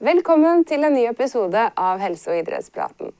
Velkommen 0.00 0.62
til 0.64 0.80
en 0.80 0.94
ny 0.96 1.02
episode 1.10 1.60
av 1.76 1.98
Helse- 2.00 2.30
og 2.32 2.38
idrettspraten. 2.38 3.10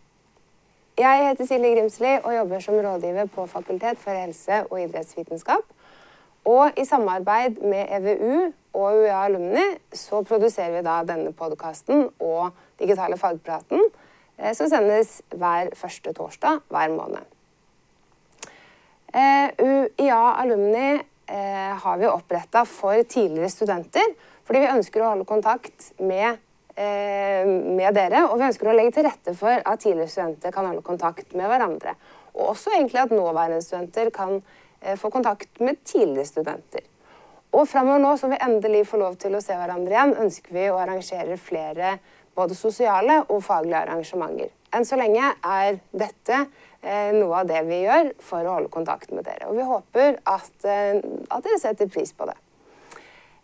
Jeg 0.96 1.26
heter 1.26 1.44
Silje 1.44 1.74
Grimsli 1.74 2.12
og 2.22 2.32
jobber 2.32 2.64
som 2.64 2.78
rådgiver 2.80 3.28
på 3.34 3.44
Fakultet 3.50 4.00
for 4.00 4.16
helse- 4.16 4.62
og 4.70 4.80
idrettsvitenskap. 4.80 5.60
Og 6.48 6.80
i 6.80 6.86
samarbeid 6.88 7.60
med 7.60 7.92
EVU 7.98 8.54
og 8.72 8.96
UiA 8.96 9.18
Alumni 9.26 9.66
så 9.92 10.22
produserer 10.24 10.78
vi 10.78 10.82
da 10.88 10.96
denne 11.04 11.34
podkasten 11.36 12.08
og 12.16 12.56
digitale 12.80 13.20
fagpraten, 13.20 13.84
eh, 14.38 14.54
som 14.54 14.72
sendes 14.72 15.20
hver 15.36 15.76
første 15.76 16.16
torsdag 16.16 16.64
hver 16.68 16.96
måned. 16.96 17.24
Eh, 19.12 19.50
UiA 19.60 20.22
Alumni 20.40 20.94
eh, 21.28 21.72
har 21.84 21.98
vi 21.98 22.06
oppretta 22.06 22.64
for 22.64 23.02
tidligere 23.02 23.52
studenter, 23.52 24.14
fordi 24.44 24.64
vi 24.64 24.78
ønsker 24.78 25.02
å 25.04 25.12
holde 25.12 25.28
kontakt 25.28 25.92
med, 26.00 26.38
med 26.80 27.92
dere, 27.92 28.22
og 28.30 28.38
vi 28.40 28.46
ønsker 28.46 28.70
å 28.70 28.72
legge 28.72 28.94
til 28.96 29.04
rette 29.04 29.34
for 29.36 29.60
at 29.60 29.82
tidligere 29.82 30.08
studenter 30.08 30.54
kan 30.54 30.68
holde 30.70 30.84
kontakt 30.86 31.34
med 31.36 31.50
hverandre. 31.50 31.92
Og 32.32 32.54
også 32.54 32.72
egentlig 32.72 33.02
at 33.02 33.12
nåværende 33.12 33.60
studenter 33.60 34.08
kan 34.14 34.38
få 34.96 35.10
kontakt 35.12 35.60
med 35.60 35.82
tidligere 35.84 36.24
studenter. 36.30 36.86
Og 37.52 37.66
framover 37.68 37.98
nå 38.00 38.14
som 38.16 38.30
vi 38.30 38.38
endelig 38.40 38.84
får 38.88 39.02
lov 39.02 39.16
til 39.20 39.34
å 39.34 39.42
se 39.42 39.56
hverandre 39.58 39.92
igjen, 39.92 40.16
ønsker 40.24 40.54
vi 40.54 40.68
å 40.70 40.78
arrangere 40.78 41.36
flere 41.40 41.96
både 42.38 42.54
sosiale 42.54 43.20
og 43.26 43.42
faglige 43.44 43.80
arrangementer. 43.82 44.52
Enn 44.70 44.86
så 44.86 44.98
lenge 44.98 45.32
er 45.42 45.80
dette 45.90 46.36
eh, 46.38 47.10
noe 47.16 47.40
av 47.40 47.48
det 47.50 47.64
vi 47.66 47.82
gjør 47.82 48.12
for 48.22 48.46
å 48.46 48.54
holde 48.58 48.70
kontakt 48.72 49.10
med 49.14 49.26
dere. 49.26 49.48
Og 49.50 49.58
vi 49.58 49.66
håper 49.66 50.20
at, 50.30 50.52
eh, 50.62 51.00
at 51.26 51.46
dere 51.46 51.58
setter 51.58 51.90
pris 51.90 52.14
på 52.14 52.28
det. 52.30 52.36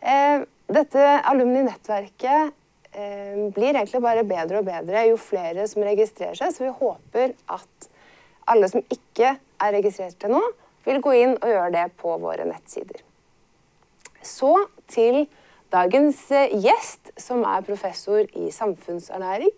Eh, 0.06 0.46
dette 0.70 1.08
alumni-nettverket 1.32 2.30
eh, 2.30 2.54
blir 2.96 3.74
egentlig 3.74 4.00
bare 4.00 4.24
bedre 4.24 4.62
og 4.62 4.68
bedre 4.68 5.02
jo 5.10 5.18
flere 5.20 5.66
som 5.68 5.84
registrerer 5.84 6.38
seg, 6.38 6.54
så 6.54 6.64
vi 6.64 6.72
håper 6.78 7.34
at 7.52 7.88
alle 8.48 8.70
som 8.70 8.84
ikke 8.92 9.34
er 9.36 9.74
registrert 9.74 10.16
til 10.22 10.32
nå, 10.32 10.42
vil 10.86 11.02
gå 11.02 11.16
inn 11.18 11.34
og 11.34 11.50
gjøre 11.50 11.72
det 11.74 11.86
på 12.00 12.14
våre 12.22 12.46
nettsider. 12.46 13.02
Så 14.22 14.52
til 14.90 15.26
dagens 15.74 16.20
eh, 16.34 16.54
gjest, 16.62 17.12
som 17.18 17.42
er 17.46 17.66
professor 17.66 18.22
i 18.38 18.50
samfunnsernæring. 18.54 19.50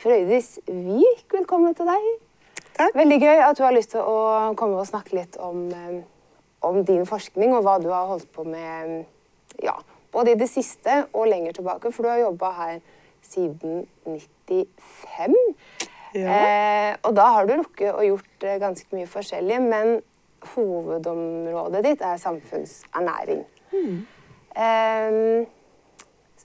Frøydis 0.00 0.54
Wiik, 0.68 1.26
velkommen 1.32 1.76
til 1.76 1.88
deg. 1.90 2.08
Takk. 2.78 2.94
Veldig 2.96 3.18
gøy 3.20 3.42
at 3.44 3.58
du 3.58 3.64
har 3.66 3.76
lyst 3.76 3.92
til 3.92 4.04
å 4.04 4.54
komme 4.56 4.80
og 4.80 4.88
snakke 4.88 5.18
litt 5.18 5.36
om, 5.40 5.66
eh, 5.68 6.00
om 6.64 6.80
din 6.88 7.04
forskning 7.08 7.52
og 7.56 7.66
hva 7.66 7.76
du 7.82 7.90
har 7.92 8.08
holdt 8.08 8.30
på 8.32 8.46
med 8.48 9.04
ja, 9.60 9.76
både 10.12 10.34
i 10.34 10.38
det 10.40 10.48
siste 10.50 11.04
og 11.12 11.28
lenger 11.30 11.58
tilbake, 11.58 11.92
for 11.92 12.06
du 12.06 12.10
har 12.12 12.22
jobba 12.22 12.50
her 12.56 12.80
siden 13.22 13.86
95. 14.04 15.36
Ja. 16.14 16.34
Eh, 16.34 16.92
og 17.06 17.14
da 17.14 17.26
har 17.36 17.46
du 17.46 17.54
rukket 17.60 17.92
og 17.92 18.04
gjort 18.06 18.46
eh, 18.46 18.58
ganske 18.62 18.96
mye 18.96 19.06
forskjellig, 19.10 19.60
men 19.62 20.00
hovedområdet 20.54 21.84
ditt 21.86 22.02
er 22.02 22.18
samfunnsernæring. 22.18 23.44
Mm. 23.70 23.98
Eh, 24.56 25.48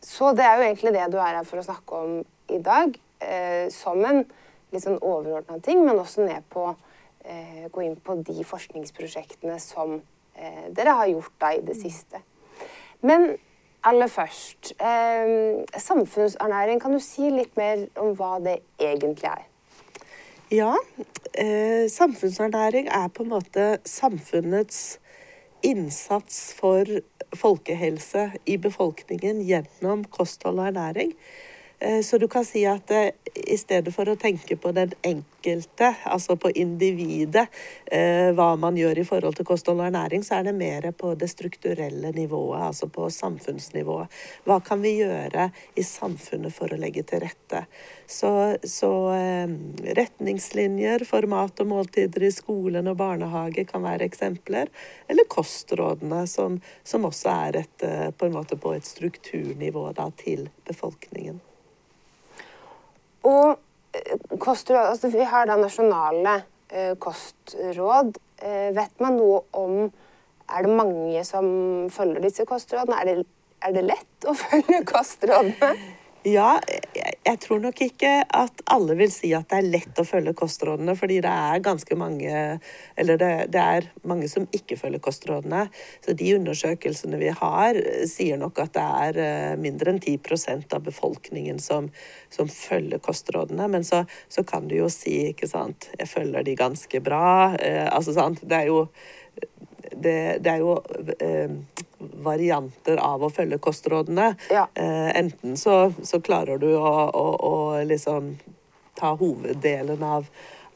så 0.05 0.31
det 0.37 0.45
er 0.45 0.59
jo 0.59 0.67
egentlig 0.67 0.93
det 0.93 1.07
du 1.13 1.17
er 1.17 1.39
her 1.39 1.47
for 1.47 1.61
å 1.61 1.65
snakke 1.65 2.01
om 2.03 2.17
i 2.53 2.59
dag, 2.61 2.93
eh, 3.25 3.65
som 3.73 4.03
en 4.05 4.21
litt 4.75 4.83
sånn 4.83 5.01
overordna 5.01 5.57
ting, 5.63 5.81
men 5.85 5.99
også 5.99 6.25
ned 6.27 6.45
på 6.51 6.67
uh, 6.73 7.65
Gå 7.71 7.81
inn 7.81 7.95
på 7.97 8.17
de 8.27 8.43
forskningsprosjektene 8.45 9.57
som 9.63 9.95
uh, 9.97 10.65
dere 10.75 10.95
har 10.99 11.09
gjort 11.09 11.33
da 11.41 11.51
i 11.55 11.63
det 11.65 11.77
siste. 11.79 12.21
Men 13.05 13.31
aller 13.85 14.07
først 14.11 14.73
Samfunnsernæring, 15.77 16.81
kan 16.81 16.93
du 16.95 16.99
si 17.03 17.29
litt 17.29 17.55
mer 17.57 17.85
om 18.01 18.15
hva 18.17 18.37
det 18.43 18.59
egentlig 18.81 19.29
er? 19.29 19.45
Ja. 20.53 20.73
samfunnsernæring 21.89 22.87
er 22.87 23.07
på 23.09 23.23
en 23.23 23.31
måte 23.33 23.77
samfunnets 23.85 24.99
innsats 25.65 26.53
for 26.53 26.85
folkehelse 27.35 28.29
i 28.45 28.57
befolkningen 28.61 29.41
gjennom 29.47 30.05
kosthold 30.13 30.61
og 30.61 30.69
ernæring. 30.69 31.15
Eh, 31.85 32.01
så 32.01 32.17
du 32.17 32.27
kan 32.27 32.45
si 32.45 32.65
at 32.65 32.91
eh, 32.91 33.09
i 33.33 33.57
stedet 33.57 33.93
for 33.93 34.09
å 34.09 34.15
tenke 34.17 34.55
på 34.57 34.71
den 34.73 34.95
enkelte, 35.05 35.91
altså 36.09 36.33
på 36.39 36.49
individet, 36.57 37.45
eh, 37.93 38.31
hva 38.33 38.55
man 38.57 38.79
gjør 38.79 39.03
i 39.03 39.05
forhold 39.05 39.37
til 39.37 39.45
kosthold 39.45 39.83
og 39.83 39.89
ernæring, 39.91 40.23
så 40.25 40.39
er 40.39 40.47
det 40.47 40.55
mer 40.57 40.87
på 40.97 41.13
det 41.19 41.29
strukturelle 41.29 42.09
nivået, 42.15 42.63
altså 42.71 42.89
på 42.89 43.05
samfunnsnivået. 43.13 44.17
Hva 44.49 44.57
kan 44.65 44.81
vi 44.81 44.95
gjøre 45.03 45.51
i 45.77 45.85
samfunnet 45.85 46.57
for 46.57 46.73
å 46.73 46.81
legge 46.81 47.05
til 47.05 47.21
rette? 47.21 47.65
Så, 48.09 48.33
så 48.65 48.91
retningslinjer 49.97 51.05
for 51.05 51.29
mat 51.29 51.61
og 51.61 51.69
måltider 51.69 52.25
i 52.25 52.33
skolen 52.33 52.89
og 52.89 52.97
barnehage 53.01 53.65
kan 53.69 53.85
være 53.85 54.07
eksempler. 54.09 54.73
Eller 55.09 55.29
kostrådene, 55.29 56.25
som, 56.29 56.57
som 56.85 57.09
også 57.09 57.33
er 57.49 57.65
et, 57.65 57.89
på 58.17 58.31
på 58.31 58.77
et 58.77 58.93
strukturnivå 58.95 59.91
da, 59.97 60.09
til 60.17 60.49
befolkningen. 60.65 61.41
Og 63.25 63.57
eh, 63.97 64.37
kostråd 64.41 64.91
altså 64.93 65.11
Vi 65.13 65.25
har 65.25 65.49
da 65.49 65.57
nasjonale 65.59 66.37
eh, 66.69 66.93
kostråd. 67.01 68.17
Eh, 68.41 68.71
vet 68.75 69.03
man 69.03 69.19
noe 69.19 69.43
om 69.55 69.85
Er 70.45 70.61
det 70.61 70.75
mange 70.77 71.21
som 71.25 71.45
følger 71.89 72.21
disse 72.21 72.45
kostrådene? 72.45 72.99
Er 73.01 73.05
det, 73.09 73.27
er 73.65 73.73
det 73.73 73.85
lett 73.87 74.27
å 74.29 74.35
følge 74.45 74.83
kostrådene? 74.85 75.71
Ja, 76.25 76.55
jeg 76.97 77.37
tror 77.43 77.59
nok 77.61 77.77
ikke 77.85 78.09
at 78.33 78.61
alle 78.73 78.95
vil 78.97 79.11
si 79.13 79.29
at 79.37 79.45
det 79.51 79.57
er 79.59 79.67
lett 79.75 79.99
å 80.01 80.05
følge 80.07 80.31
kostrådene, 80.33 80.95
fordi 80.97 81.19
det 81.21 81.29
er 81.29 81.61
ganske 81.61 81.97
mange 81.99 82.31
Eller 82.97 83.19
det, 83.21 83.29
det, 83.53 83.61
er 83.61 83.85
mange 84.09 84.25
som 84.31 84.47
ikke 84.49 84.77
følger 84.79 85.03
kostrådene. 85.05 85.67
Så 86.01 86.15
de 86.17 86.31
undersøkelsene 86.33 87.19
vi 87.21 87.29
har, 87.29 87.77
sier 88.09 88.39
nok 88.41 88.63
at 88.63 88.73
det 88.73 88.85
er 89.05 89.19
eh, 89.21 89.57
mindre 89.61 89.93
enn 89.93 90.01
10% 90.01 90.73
av 90.73 90.81
befolkningen 90.87 91.59
som, 91.61 91.91
som 92.33 92.49
følger 92.49 93.03
kostrådene. 93.05 93.67
Men 93.69 93.85
så, 93.85 94.01
så, 94.25 94.41
kan 94.47 94.65
du 94.71 94.79
jo 94.79 94.89
si, 94.89 95.27
ikke 95.35 95.51
sant 95.51 95.91
Jeg 95.99 96.09
følger 96.09 96.47
de 96.47 96.57
ganske 96.57 97.03
bra. 97.05 97.53
Eh, 97.59 97.85
altså, 97.85 98.17
sant. 98.17 98.41
Det 98.41 98.63
er 98.63 98.73
jo 98.73 98.87
det, 100.01 100.37
det, 100.43 100.49
er 100.49 100.63
jo 100.63 100.75
eh, 101.19 101.51
varianter 102.25 102.99
av 103.01 103.23
å 103.23 103.31
følge 103.33 103.59
kostrådene. 103.63 104.33
Ja. 104.51 104.67
Eh, 104.73 105.09
enten 105.19 105.57
så, 105.57 105.93
så, 106.03 106.21
klarer 106.23 106.59
du 106.61 106.69
å, 106.75 106.93
å, 107.09 107.25
å, 107.35 107.55
liksom 107.87 108.35
ta 108.99 109.13
hoveddelen 109.19 110.03
av, 110.03 110.27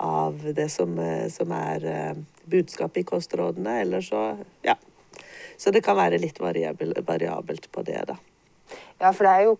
av 0.03 0.39
det 0.55 0.69
som, 0.71 0.97
eh, 0.99 1.27
som 1.31 1.51
er 1.55 1.87
eh, 1.87 2.13
budskapet 2.49 3.03
i 3.03 3.09
kostrådene, 3.15 3.81
eller 3.81 4.05
så 4.05 4.23
Ja. 4.65 4.77
Så 5.59 5.73
det 5.75 5.81
kan 5.83 5.97
være 5.99 6.15
litt 6.23 6.37
variabel, 6.39 6.93
variabelt 7.03 7.65
på 7.71 7.81
det, 7.83 7.99
da. 8.07 8.15
Ja, 9.01 9.09
for 9.11 9.27
det 9.27 9.31
er 9.33 9.47
jo 9.49 9.57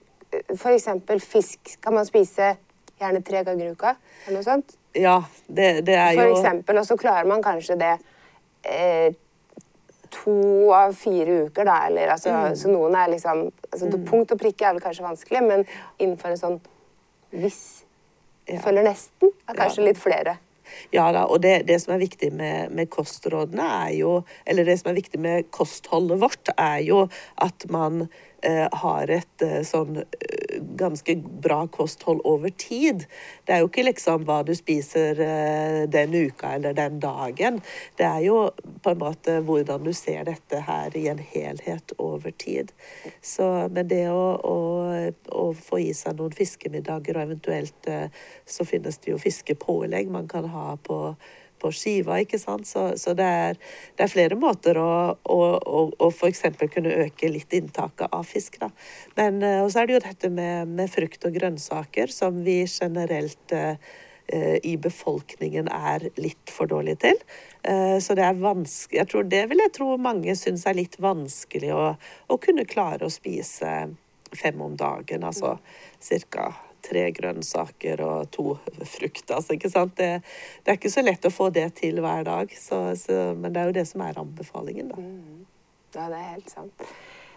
f.eks. 0.56 0.88
fisk 1.26 1.74
kan 1.84 1.98
man 1.98 2.08
spise 2.08 2.54
gjerne 3.00 3.20
tre 3.26 3.44
ganger 3.44 3.66
i 3.66 3.74
uka, 3.74 3.96
eller 4.26 4.40
noe 4.40 4.46
sånt? 4.46 4.78
Ja, 4.96 5.18
det, 5.48 5.82
det 5.88 5.98
er 6.00 6.14
jo 6.16 6.22
For 6.22 6.38
eksempel, 6.38 6.80
og 6.80 6.88
så 6.88 6.98
klarer 7.00 7.28
man 7.28 7.44
kanskje 7.44 7.78
det 7.80 7.92
eh, 8.64 9.12
to 10.14 10.72
av 10.76 10.94
fire 10.98 11.46
uker, 11.46 11.68
da, 11.68 11.78
eller 11.88 12.14
altså, 12.16 12.34
mm. 12.34 12.58
Så 12.60 12.72
noen 12.72 12.98
er 12.98 13.12
liksom 13.14 13.46
altså, 13.70 13.90
mm. 13.90 14.06
Punkt 14.10 14.36
og 14.36 14.42
prikke 14.42 14.68
er 14.68 14.76
vel 14.76 14.84
kanskje 14.84 15.06
vanskelig, 15.06 15.42
men 15.46 15.66
innenfor 15.98 16.34
en 16.34 16.42
sånn 16.42 16.60
hvis 17.30 17.60
ja. 18.50 18.60
følger 18.64 18.88
nesten, 18.88 19.34
er 19.46 19.58
kanskje 19.58 19.84
ja. 19.84 19.90
litt 19.92 20.02
flere. 20.02 20.40
Ja 20.94 21.08
da, 21.14 21.26
og 21.26 21.42
det, 21.42 21.64
det 21.66 21.80
som 21.82 21.96
er 21.96 22.02
viktig 22.04 22.30
med, 22.36 22.74
med, 22.78 22.90
kostrådene, 22.94 23.66
er 23.88 23.94
jo 23.98 24.12
Eller 24.46 24.68
det 24.68 24.76
som 24.78 24.92
er 24.92 25.00
viktig 25.00 25.18
med 25.22 25.48
kostholdet 25.50 26.20
vårt, 26.22 26.52
er 26.58 26.84
jo 26.86 27.08
at 27.42 27.66
man 27.74 28.04
har 28.72 29.12
et 29.12 29.44
eh, 29.46 29.62
sånn 29.68 30.02
eh, 30.02 30.60
ganske 30.80 31.16
bra 31.44 31.68
kosthold 31.68 32.22
over 32.28 32.50
tid. 32.50 33.06
Det 33.46 33.56
er 33.56 33.64
jo 33.64 33.70
ikke 33.70 33.86
liksom 33.88 34.26
hva 34.28 34.42
du 34.48 34.54
spiser 34.58 35.20
eh, 35.24 35.82
den 35.92 36.16
uka 36.16 36.54
eller 36.58 36.76
den 36.78 37.00
dagen. 37.04 37.60
Det 38.00 38.08
er 38.08 38.24
jo 38.26 38.38
på 38.84 38.94
en 38.94 39.02
måte 39.02 39.40
hvordan 39.46 39.84
du 39.84 39.92
ser 39.98 40.26
dette 40.30 40.64
her 40.68 40.96
i 40.98 41.08
en 41.12 41.22
helhet 41.34 41.94
over 41.98 42.32
tid. 42.32 42.74
Så, 43.22 43.48
men 43.72 43.90
det 43.92 44.06
å, 44.12 44.24
å, 44.40 44.58
å 45.36 45.46
få 45.58 45.82
i 45.84 45.92
seg 45.98 46.20
noen 46.20 46.36
fiskemiddager, 46.36 47.18
og 47.18 47.30
eventuelt 47.30 47.92
eh, 47.92 48.08
så 48.46 48.68
finnes 48.68 49.00
det 49.04 49.14
jo 49.14 49.22
fiskepålegg 49.22 50.12
man 50.12 50.30
kan 50.32 50.50
ha 50.54 50.74
på 50.84 51.00
på 51.60 51.72
skiva. 51.76 52.20
ikke 52.22 52.40
sant? 52.42 52.68
Så, 52.68 52.90
så 53.00 53.14
det, 53.18 53.28
er, 53.28 53.60
det, 53.96 54.06
er, 54.06 54.12
flere 54.12 54.40
måter 54.40 54.80
å, 54.82 54.90
å, 55.20 55.40
å, 55.58 55.86
å 55.92 56.12
f.eks. 56.12 56.46
kunne 56.74 56.98
øke 57.06 57.32
litt 57.32 57.54
inntaket 57.56 58.10
av 58.16 58.28
fisk. 58.28 58.60
da. 58.62 58.72
Men, 59.20 59.42
eh, 59.44 59.62
og 59.64 59.72
så 59.72 59.84
er 59.84 59.90
det 59.90 59.98
jo 59.98 60.06
dette 60.08 60.34
med, 60.34 60.76
med 60.80 60.92
frukt 60.92 61.26
og 61.28 61.36
grønnsaker, 61.36 62.14
som 62.14 62.44
vi 62.46 62.62
generelt 62.66 63.56
eh, 63.56 63.76
i 64.64 64.76
befolkningen 64.78 65.68
er 65.74 66.10
litt 66.22 66.52
for 66.54 66.70
dårlige 66.70 67.02
til. 67.08 67.24
Eh, 67.64 67.98
så 68.00 68.16
det 68.16 68.28
er 68.28 68.38
vanskelig 68.38 69.00
Jeg 69.02 69.12
tror 69.12 69.26
det 69.26 69.42
vil 69.50 69.64
jeg 69.64 69.74
tro 69.76 69.96
mange 69.98 70.36
syns 70.38 70.68
er 70.70 70.78
litt 70.78 71.00
vanskelig 71.02 71.74
å, 71.74 71.86
å 72.30 72.38
kunne 72.42 72.68
klare 72.70 73.08
å 73.08 73.14
spise 73.14 73.90
fem 74.36 74.62
om 74.62 74.78
dagen. 74.78 75.26
Altså 75.26 75.58
ca. 76.30 76.52
tre 76.86 77.04
grønnsaker 77.16 77.98
og 78.06 78.20
to 78.34 78.46
frukt. 78.88 79.28
Altså, 79.28 79.54
ikke 79.56 79.74
sant? 79.74 79.94
Det, 79.98 80.12
det, 80.64 80.68
er 80.68 80.76
ikke 80.80 80.94
så 80.94 81.02
lett 81.06 81.28
å 81.28 81.34
få 81.34 81.46
det 81.56 81.68
til 81.82 81.96
hver 82.04 82.22
dag, 82.28 82.46
så, 82.58 82.78
så, 83.00 83.14
men 83.38 83.50
det 83.54 83.60
er 83.62 83.68
jo 83.72 83.80
det 83.80 83.88
som 83.90 84.00
er 84.06 84.22
anbefalingen. 84.22 84.88
da. 84.94 84.98
Mm. 85.00 85.40
Ja, 85.96 86.04
det 86.12 86.18
er 86.18 86.34
helt 86.36 86.52
sant. 86.54 86.76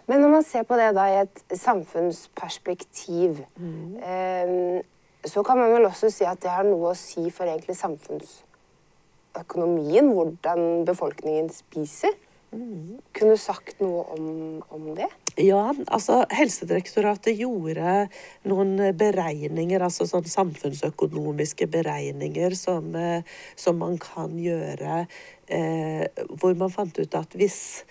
Men 0.07 0.19
når 0.19 0.29
man 0.29 0.43
ser 0.43 0.63
på 0.67 0.75
det 0.77 0.95
da 0.97 1.05
i 1.07 1.21
et 1.21 1.43
samfunnsperspektiv, 1.57 3.45
mm. 3.55 3.97
eh, 4.03 4.83
så 5.25 5.43
kan 5.47 5.57
man 5.57 5.71
vel 5.71 5.85
også 5.87 6.09
si 6.11 6.25
at 6.27 6.41
det 6.43 6.51
har 6.51 6.63
noe 6.67 6.89
å 6.91 6.95
si 6.97 7.29
for 7.31 7.45
egentlig 7.47 7.75
samfunnsøkonomien, 7.79 10.11
hvordan 10.11 10.83
befolkningen 10.87 11.49
spiser. 11.55 12.09
Mm. 12.51 12.99
Kunne 13.15 13.31
du 13.33 13.37
sagt 13.41 13.81
noe 13.81 14.03
om, 14.13 14.61
om, 14.69 14.95
det? 14.97 15.07
Ja, 15.33 15.71
altså 15.89 16.19
Helsedirektoratet 16.29 17.39
gjorde 17.39 18.03
noen 18.45 18.75
beregninger, 18.93 19.81
altså 19.81 20.05
sånn 20.05 20.27
samfunnsøkonomiske 20.29 21.65
beregninger 21.73 22.53
som, 22.53 22.91
eh, 22.95 23.25
som 23.57 23.79
man 23.81 23.97
kan 23.97 24.37
gjøre, 24.37 25.07
eh, 25.47 26.05
hvor 26.37 26.53
man 26.53 26.69
fant 26.69 26.99
ut 26.99 27.15
at 27.15 27.33
hvis 27.33 27.83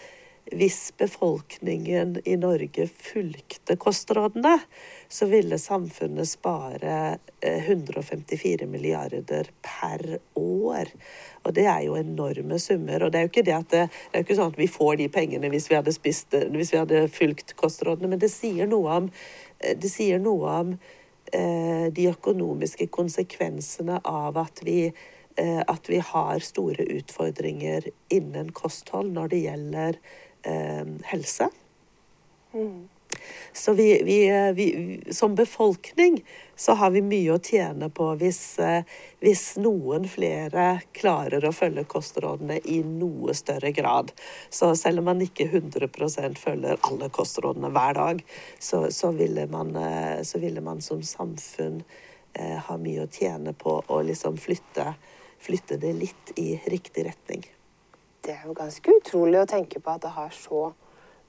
hvis 0.50 0.92
befolkningen 0.98 2.16
i 2.24 2.36
Norge 2.36 2.88
fulgte 2.88 3.76
kostrådene, 3.76 4.58
så 5.08 5.26
ville 5.26 5.58
samfunnet 5.58 6.28
spare 6.28 7.18
154 7.40 8.62
eh, 8.62 8.68
milliarder 8.68 9.50
per 9.62 10.18
år. 10.34 10.90
Og 11.42 11.54
det 11.54 11.66
er 11.66 11.84
jo 11.86 11.94
enorme 11.96 12.58
summer. 12.58 13.04
Og 13.04 13.12
det 13.12 13.20
er 13.20 13.26
jo 13.26 13.30
ikke 13.30 13.46
det 13.46 13.60
det, 13.70 13.84
det 14.10 14.18
er 14.18 14.26
ikke 14.26 14.38
sånn 14.40 14.52
at 14.52 14.58
vi 14.58 14.68
får 14.70 14.98
de 15.00 15.08
pengene 15.12 15.52
hvis 15.52 15.70
vi 15.70 15.78
spist, 15.94 16.34
hvis 16.34 16.74
vi 16.74 16.80
hadde 16.80 17.06
fulgt 17.12 17.54
kostrådene, 17.56 18.10
men 18.10 18.22
det 18.22 18.32
sier 18.32 18.66
noe 18.66 18.98
om, 18.98 19.08
eh, 19.60 19.78
sier 19.88 20.18
noe 20.18 20.58
om 20.58 20.74
eh, 21.32 21.86
de 21.94 22.10
økonomiske 22.10 22.90
konsekvensene 22.90 24.02
av 24.04 24.36
at 24.42 24.64
vi 24.66 24.90
eh, 25.36 25.62
at 25.66 25.88
vi 25.88 26.02
har 26.02 26.44
store 26.44 26.84
utfordringer 26.98 27.88
innen 28.12 28.52
kosthold 28.52 29.14
når 29.14 29.32
det 29.32 29.42
gjelder 29.46 29.96
eh, 29.96 30.20
helse. 30.42 31.48
Mm. 32.54 32.88
Så 33.52 33.72
vi, 33.72 34.02
vi, 34.02 34.28
eh, 34.28 34.52
vi, 34.52 35.00
som 35.10 35.34
befolkning 35.34 36.24
så 36.56 36.72
har 36.72 36.90
vi 36.90 37.02
mye 37.02 37.34
å 37.34 37.40
tjene 37.42 37.88
på 37.90 38.06
hvis, 38.20 38.58
eh, 38.58 38.84
hvis, 39.20 39.56
noen 39.60 40.06
flere 40.08 40.80
klarer 40.96 41.44
å 41.44 41.52
følge 41.52 41.84
kostrådene 41.84 42.58
i 42.64 42.80
noe 42.86 43.34
større 43.36 43.72
grad. 43.76 44.12
Så 44.50 44.72
selv 44.76 45.02
om 45.02 45.10
man 45.10 45.22
ikke 45.24 45.48
100% 45.50 46.40
følger 46.40 46.80
alle 46.88 47.10
kostrådene 47.12 47.72
hver 47.74 47.98
dag, 48.00 48.24
så, 48.58 48.86
så, 48.90 49.12
ville, 49.16 49.46
man, 49.46 49.74
eh, 49.76 50.22
så 50.22 50.40
ville, 50.42 50.64
man, 50.64 50.80
som 50.80 51.02
samfunn 51.04 51.82
eh, 52.32 52.56
ha 52.56 52.78
mye 52.80 53.04
å 53.04 53.10
tjene 53.12 53.52
på 53.52 53.82
å 53.86 54.02
liksom 54.06 54.40
flytte, 54.40 54.94
flytte 55.42 55.80
det 55.82 55.92
litt 56.00 56.38
i 56.40 56.54
riktig 56.72 57.10
retning 57.10 57.44
det 58.24 58.36
er 58.36 58.46
jo 58.46 58.54
ganske 58.54 58.94
utrolig 59.00 59.40
å 59.40 59.48
tenke 59.50 59.80
på 59.82 59.90
at 59.90 60.04
det 60.04 60.12
har 60.14 60.30
så 60.34 60.70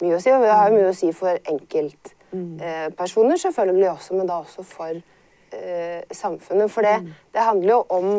mye 0.02 0.18
å 0.18 0.22
si. 0.22 0.32
Og 0.34 0.46
det 0.46 0.54
har 0.54 0.70
jo 0.70 0.78
mye 0.78 0.92
å 0.92 0.96
si 0.98 1.10
for 1.16 1.40
enkeltpersoner, 1.52 3.36
eh, 3.36 3.44
selvfølgelig 3.46 3.90
også, 3.92 4.18
men 4.18 4.30
da 4.30 4.40
også 4.44 4.66
for 4.68 4.94
eh, 4.94 6.02
samfunnet. 6.12 6.72
For 6.72 6.86
det, 6.86 6.96
det, 7.34 7.46
handler 7.46 7.76
jo 7.76 7.84
om 7.90 8.10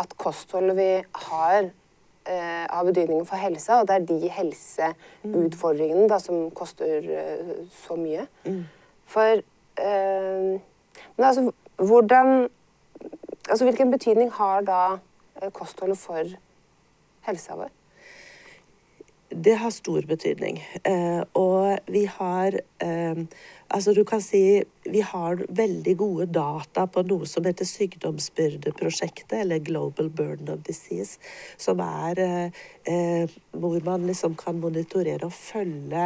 at 0.00 0.16
kostholdet 0.18 0.76
vi 0.78 0.90
har, 1.28 1.70
eh, 2.26 2.64
har 2.70 2.88
betydning 2.88 3.26
for 3.28 3.40
helsa, 3.40 3.80
og 3.80 3.88
det 3.88 3.98
er 3.98 4.08
de 4.08 4.32
helseutfordringene 4.38 6.08
da, 6.10 6.18
som 6.22 6.48
koster 6.56 7.10
eh, 7.20 7.54
så 7.84 7.98
mye. 8.00 8.26
For 9.14 9.40
eh, 9.80 10.60
Men 11.16 11.26
altså, 11.26 11.50
hvordan 11.76 12.48
Altså, 13.44 13.64
hvilken 13.64 13.90
betydning 13.92 14.30
har 14.32 14.62
da 14.64 14.96
eh, 15.42 15.50
kostholdet 15.52 15.98
for 16.00 16.24
helsa 17.26 17.56
vår? 17.56 17.72
Det 19.34 19.54
har 19.58 19.70
stor 19.70 20.04
betydning. 20.06 20.60
Eh, 20.84 21.22
og 21.34 21.78
vi 21.90 22.04
har 22.06 22.60
eh, 22.78 23.24
Altså, 23.74 23.90
du 23.92 24.04
kan 24.06 24.20
si 24.22 24.62
vi 24.84 25.00
har 25.02 25.40
veldig 25.48 25.94
gode 25.98 26.26
data 26.30 26.84
på 26.86 27.02
noe 27.08 27.26
som 27.26 27.46
heter 27.48 27.66
Sykdomsbyrdeprosjektet, 27.66 29.32
eller 29.40 29.58
Global 29.64 30.10
Burden 30.14 30.52
of 30.52 30.60
Disease, 30.62 31.18
som 31.58 31.80
er 31.82 32.20
eh, 32.22 33.34
hvor 33.50 33.80
man 33.82 34.06
liksom 34.06 34.36
kan 34.38 34.60
monitorere 34.62 35.26
og 35.26 35.34
følge 35.34 36.04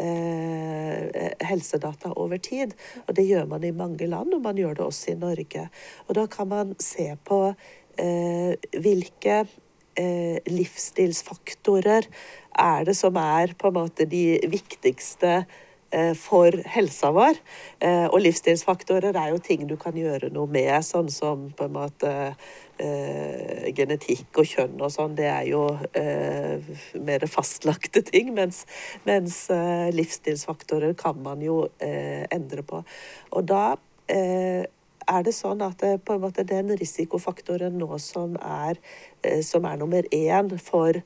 eh, 0.00 1.34
helsedata 1.44 2.14
over 2.14 2.40
tid. 2.40 2.72
Og 3.04 3.12
det 3.18 3.26
gjør 3.28 3.50
man 3.50 3.68
i 3.68 3.74
mange 3.76 4.08
land, 4.08 4.32
og 4.38 4.46
man 4.46 4.56
gjør 4.56 4.78
det 4.78 4.86
også 4.86 5.12
i 5.12 5.20
Norge. 5.20 5.68
Og 6.06 6.16
da 6.16 6.24
kan 6.30 6.48
man 6.48 6.72
se 6.80 7.10
på 7.26 7.42
eh, 8.00 8.54
hvilke 8.80 9.42
livsstilsfaktorer 10.50 12.06
er 12.60 12.86
det 12.86 12.96
som 12.98 13.16
er 13.20 13.54
på 13.58 13.70
en 13.70 13.78
måte 13.80 14.06
de 14.08 14.40
viktigste 14.50 15.44
eh, 15.90 16.14
for 16.18 16.54
helsa 16.74 17.12
vår. 17.14 17.38
Eh, 17.78 18.06
og 18.08 18.20
livsstilsfaktorer 18.24 19.16
er 19.16 19.30
jo 19.32 19.42
ting 19.42 19.66
du 19.70 19.76
kan 19.80 19.96
gjøre 19.96 20.32
noe 20.34 20.50
med, 20.50 20.72
sånn 20.86 21.10
som 21.12 21.48
på 21.56 21.68
en 21.68 21.76
måte 21.76 22.12
eh, 22.80 23.68
genetikk 23.76 24.42
og 24.42 24.50
kjønn 24.50 24.80
og 24.80 24.92
sånn. 24.94 25.16
Det 25.18 25.28
er 25.30 25.46
jo 25.50 25.64
eh, 25.98 26.72
mer 27.00 27.26
fastlagte 27.30 28.04
ting, 28.06 28.34
mens, 28.36 28.64
mens 29.08 29.44
eh, 29.54 29.88
livsstilsfaktorer 29.94 30.96
kan 30.98 31.20
man 31.22 31.42
jo 31.44 31.62
endre 31.80 32.66
på. 32.66 32.84
Og 33.36 33.46
da 33.46 33.64
er 35.08 35.24
det 35.26 35.34
sånn 35.36 35.62
at 35.64 35.80
det, 35.82 35.96
på 36.04 36.16
en 36.16 36.24
måte 36.24 36.44
den 36.46 36.72
risikofaktoren 36.78 37.78
nå 37.78 37.98
som 38.02 38.36
er, 38.40 38.80
eh, 39.22 39.40
som 39.46 39.66
er 39.68 39.80
nummer 39.80 40.06
én 40.14 40.52
for 40.60 41.00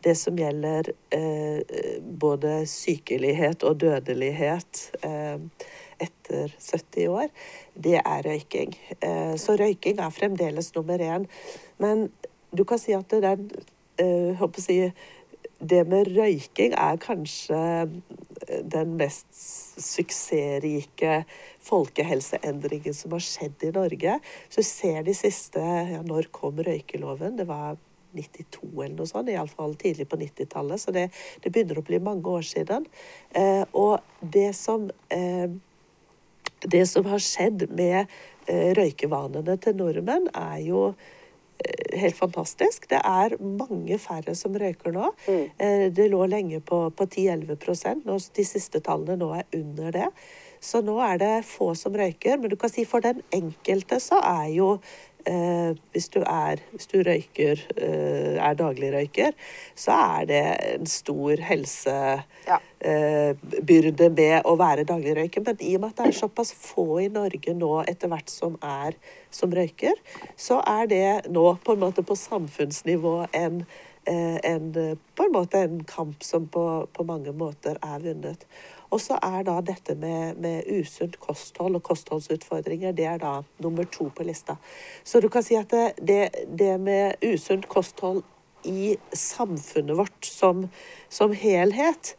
det 0.00 0.14
som 0.16 0.38
gjelder 0.38 0.92
eh, 1.12 1.60
både 2.00 2.62
sykelighet 2.66 3.64
og 3.68 3.82
dødelighet 3.82 4.86
eh, 5.04 5.36
etter 6.00 6.54
70 6.56 7.08
år, 7.12 7.28
det 7.74 7.98
er 8.00 8.24
røyking. 8.24 8.72
Eh, 9.00 9.34
så 9.36 9.58
røyking 9.60 10.00
er 10.00 10.14
fremdeles 10.14 10.72
nummer 10.74 11.02
én. 11.04 11.26
Men 11.78 12.08
du 12.56 12.64
kan 12.64 12.80
si 12.80 12.96
at 12.96 13.12
den 13.12 13.50
eh, 14.00 14.32
håper 14.40 14.62
å 14.62 14.64
si, 14.64 14.78
det 15.60 15.84
med 15.88 16.08
røyking 16.16 16.72
er 16.78 16.96
kanskje 17.00 17.60
den 18.72 18.96
mest 18.96 19.28
suksessrike 19.80 21.24
folkehelseendringen 21.64 22.96
som 22.96 23.14
har 23.16 23.24
skjedd 23.24 23.66
i 23.68 23.72
Norge. 23.74 24.16
Så 24.48 24.64
ser 24.66 25.04
de 25.06 25.14
siste 25.16 25.60
ja, 25.60 26.00
Når 26.06 26.30
kom 26.32 26.60
røykeloven? 26.64 27.36
Det 27.36 27.46
var 27.48 27.76
92 28.16 28.70
eller 28.72 28.96
noe 28.96 29.06
sånt, 29.06 29.30
iallfall 29.30 29.76
tidlig 29.78 30.08
på 30.10 30.18
90-tallet. 30.20 30.82
Så 30.82 30.94
det, 30.96 31.10
det, 31.44 31.52
begynner 31.52 31.78
å 31.78 31.86
bli 31.86 32.00
mange 32.02 32.32
år 32.40 32.46
siden. 32.46 32.88
Eh, 33.36 33.62
og 33.76 34.00
det 34.20 34.50
som, 34.58 34.88
eh, 35.14 35.46
det 36.64 36.84
som 36.90 37.06
har 37.12 37.22
skjedd 37.22 37.68
med 37.70 38.00
eh, 38.48 38.72
røykevanene 38.80 39.60
til 39.62 39.78
nordmenn, 39.78 40.30
er 40.34 40.60
jo 40.64 40.90
Eh, 40.94 41.19
helt 42.00 42.16
fantastisk. 42.16 42.88
Det 42.90 43.00
er 43.04 43.36
mange 43.40 43.98
færre 44.00 44.34
som 44.38 44.56
røyker 44.56 44.94
nå. 44.94 45.10
Mm. 45.26 45.42
Eh, 45.58 45.86
det 45.94 46.10
lå 46.12 46.24
lenge 46.30 46.60
på, 46.60 46.82
på 46.90 47.06
10-11 47.06 48.04
nå 48.04 48.18
De 48.36 48.46
siste 48.46 48.80
tallene 48.80 49.18
nå 49.20 49.32
er 49.38 49.46
under 49.56 49.92
det. 49.96 50.08
Så 50.60 50.82
nå 50.84 50.98
er 51.00 51.20
det 51.20 51.32
få 51.48 51.72
som 51.74 51.96
røyker. 51.96 52.38
Men 52.38 52.52
du 52.52 52.56
kan 52.60 52.72
si 52.72 52.84
for 52.88 53.04
den 53.04 53.22
enkelte 53.32 54.00
så 54.00 54.20
er 54.20 54.50
jo 54.54 54.74
Eh, 55.26 55.76
hvis, 55.92 56.08
du 56.08 56.20
er, 56.22 56.60
hvis 56.72 56.86
du 56.90 57.02
røyker, 57.04 57.60
eh, 57.76 58.36
er 58.40 58.54
dagligrøyker, 58.56 59.36
så 59.76 59.92
er 59.92 60.24
det 60.30 60.40
en 60.74 60.86
stor 60.88 61.42
helsebyrde 61.44 62.24
ja. 62.46 62.58
eh, 62.80 64.16
med 64.16 64.48
å 64.48 64.56
være 64.60 64.86
dagligrøyker. 64.88 65.44
Men 65.44 65.60
i 65.60 65.74
og 65.76 65.84
med 65.84 65.92
at 65.92 66.00
det 66.00 66.08
er 66.08 66.18
såpass 66.22 66.54
få 66.56 67.00
i 67.04 67.10
Norge 67.12 67.54
nå 67.54 67.72
etter 67.90 68.08
hvert 68.12 68.32
som 68.32 68.56
er 68.64 68.96
som 69.30 69.52
røyker, 69.52 69.94
så 70.40 70.62
er 70.66 70.90
det 70.90 71.30
nå 71.30 71.46
på 71.64 71.76
en 71.76 71.84
måte 71.84 72.02
på 72.06 72.16
samfunnsnivå 72.18 73.14
en, 73.36 73.64
eh, 74.08 74.38
en 74.50 74.72
på 75.14 75.26
en 75.26 75.32
måte 75.36 75.64
en 75.66 75.84
kamp 75.84 76.22
som 76.24 76.48
på, 76.48 76.86
på 76.92 77.04
mange 77.04 77.32
måter 77.36 77.76
er 77.82 77.98
vunnet. 78.04 78.46
Og 78.90 79.00
så 79.02 79.18
er 79.22 79.44
da 79.46 79.60
dette 79.62 79.94
med, 79.98 80.40
med 80.42 80.66
usunt 80.66 81.18
kosthold 81.22 81.78
og 81.78 81.84
kostholdsutfordringer 81.86 82.94
det 82.96 83.06
er 83.06 83.20
da 83.22 83.36
nummer 83.62 83.86
to 83.86 84.08
på 84.14 84.26
lista. 84.26 84.56
Så 85.04 85.22
du 85.22 85.28
kan 85.30 85.46
si 85.46 85.58
at 85.58 85.70
det, 85.70 85.86
det, 86.02 86.22
det 86.58 86.74
med 86.82 87.22
usunt 87.22 87.68
kosthold 87.70 88.24
i 88.66 88.96
samfunnet 89.16 89.96
vårt 89.96 90.26
som, 90.26 90.66
som 91.08 91.32
helhet 91.32 92.16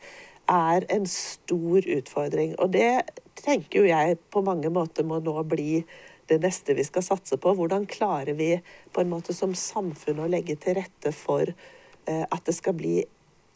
er 0.51 0.87
en 0.89 1.05
stor 1.07 1.85
utfordring. 1.85 2.55
Og 2.59 2.71
det 2.73 3.03
tenker 3.39 3.81
jo 3.81 3.91
jeg 3.91 4.17
på 4.31 4.43
mange 4.45 4.71
måter 4.73 5.05
må 5.07 5.19
nå 5.23 5.35
bli 5.47 5.83
det 6.31 6.39
neste 6.43 6.75
vi 6.77 6.85
skal 6.87 7.05
satse 7.05 7.37
på. 7.41 7.53
Hvordan 7.57 7.87
klarer 7.89 8.33
vi 8.37 8.55
på 8.93 9.03
en 9.03 9.11
måte 9.11 9.35
som 9.35 9.55
samfunn 9.57 10.23
å 10.23 10.29
legge 10.31 10.57
til 10.61 10.79
rette 10.79 11.13
for 11.15 11.51
eh, 11.51 12.23
at 12.23 12.43
det 12.47 12.55
skal 12.57 12.77
bli 12.79 13.01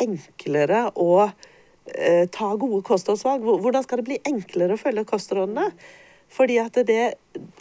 enklere 0.02 0.88
eh, 0.92 1.46
ta 2.34 2.48
gode 2.60 2.82
kostholdsvalg? 2.88 3.46
Hvordan 3.46 3.86
skal 3.86 4.02
det 4.02 4.08
bli 4.08 4.18
enklere 4.26 4.74
å 4.74 4.82
følge 4.82 5.06
kostrådene? 5.08 5.70
Fordi 6.32 6.58
at 6.60 6.78
det, 6.88 7.02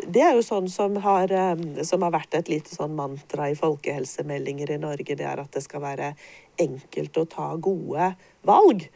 det 0.08 0.22
er 0.24 0.34
jo 0.34 0.44
sånn 0.44 0.68
som 0.72 0.96
har, 1.04 1.32
eh, 1.32 1.82
som 1.86 2.04
har, 2.04 2.14
vært 2.14 2.38
et 2.38 2.50
lite 2.50 2.72
sånn 2.74 2.94
mantra 2.96 3.50
i 3.52 3.58
folkehelsemeldinger 3.58 4.74
i 4.74 4.80
Norge, 4.82 5.16
det 5.18 5.26
er 5.28 5.42
at 5.42 5.52
det 5.54 5.64
skal 5.64 5.84
være 5.84 6.14
enkelt 6.60 7.20
å 7.20 7.26
ta 7.28 7.50
gode 7.60 8.14
valg. 8.46 8.88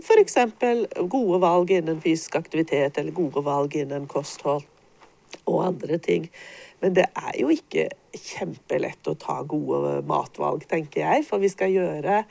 F.eks. 0.00 0.36
gode 1.10 1.40
valg 1.42 1.72
innen 1.74 2.00
fysisk 2.02 2.38
aktivitet 2.38 2.98
eller 2.98 3.14
gode 3.14 3.42
valg 3.44 3.74
innen 3.76 4.06
kosthold 4.10 4.66
og 5.44 5.64
andre 5.64 5.98
ting. 6.02 6.28
Men 6.80 6.94
det 6.96 7.08
er 7.10 7.34
jo 7.42 7.50
ikke 7.52 7.88
kjempelett 8.14 9.10
å 9.10 9.18
ta 9.18 9.40
gode 9.46 9.98
matvalg, 10.06 10.62
tenker 10.70 11.02
jeg. 11.02 11.26
For 11.26 11.42
vi 11.42 11.50
skal 11.52 11.74
gjøre 11.74 12.22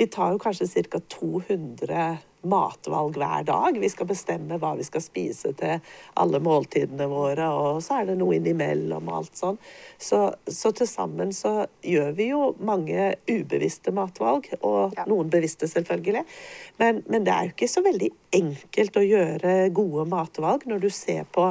Vi 0.00 0.06
tar 0.06 0.30
jo 0.32 0.38
kanskje 0.40 0.84
ca. 0.88 0.98
200 1.12 2.04
matvalg 2.48 3.18
hver 3.20 3.42
dag. 3.44 3.78
Vi 3.80 3.88
skal 3.92 4.06
bestemme 4.08 4.56
hva 4.56 4.70
vi 4.78 4.86
skal 4.86 5.02
spise 5.04 5.50
til 5.60 5.90
alle 6.16 6.40
måltidene 6.40 7.04
våre, 7.10 7.50
og 7.52 7.82
så 7.84 7.98
er 7.98 8.08
det 8.08 8.14
noe 8.16 8.38
innimellom 8.38 9.10
og 9.12 9.18
alt 9.18 9.36
sånn. 9.36 9.58
Så, 10.00 10.22
så 10.48 10.72
til 10.72 10.88
sammen 10.88 11.34
så 11.36 11.66
gjør 11.84 12.16
vi 12.16 12.30
jo 12.30 12.40
mange 12.64 13.10
ubevisste 13.28 13.92
matvalg, 13.92 14.48
og 14.62 14.96
ja. 14.96 15.04
noen 15.10 15.28
bevisste, 15.28 15.68
selvfølgelig. 15.68 16.24
Men, 16.80 17.04
men, 17.04 17.28
det 17.28 17.36
er 17.36 17.50
jo 17.50 17.54
ikke 17.58 17.68
så 17.68 17.84
veldig 17.84 18.10
enkelt 18.40 18.96
å 18.96 19.04
gjøre 19.04 19.54
gode 19.76 20.08
matvalg 20.08 20.64
når 20.70 20.80
du 20.86 20.90
ser 20.96 21.28
på 21.28 21.50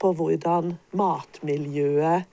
på 0.00 0.08
hvordan 0.18 0.72
matmiljøet 0.98 2.24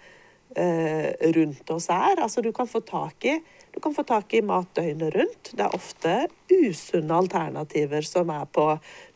eh, 0.56 1.12
rundt 1.36 1.76
oss 1.76 1.92
er. 1.94 2.24
Altså, 2.24 2.42
du 2.42 2.50
kan 2.56 2.68
få 2.68 2.82
tak 2.88 3.28
i 3.30 3.36
du 3.72 3.80
kan 3.80 3.94
få 3.94 4.04
tak 4.04 4.34
i 4.34 4.42
mat 4.42 4.68
døgnet 4.76 5.16
rundt. 5.16 5.52
Det 5.56 5.64
er 5.64 5.76
ofte 5.76 6.16
usunne 6.52 7.16
alternativer 7.24 8.04
som 8.06 8.30
er 8.34 8.46
på, 8.52 8.66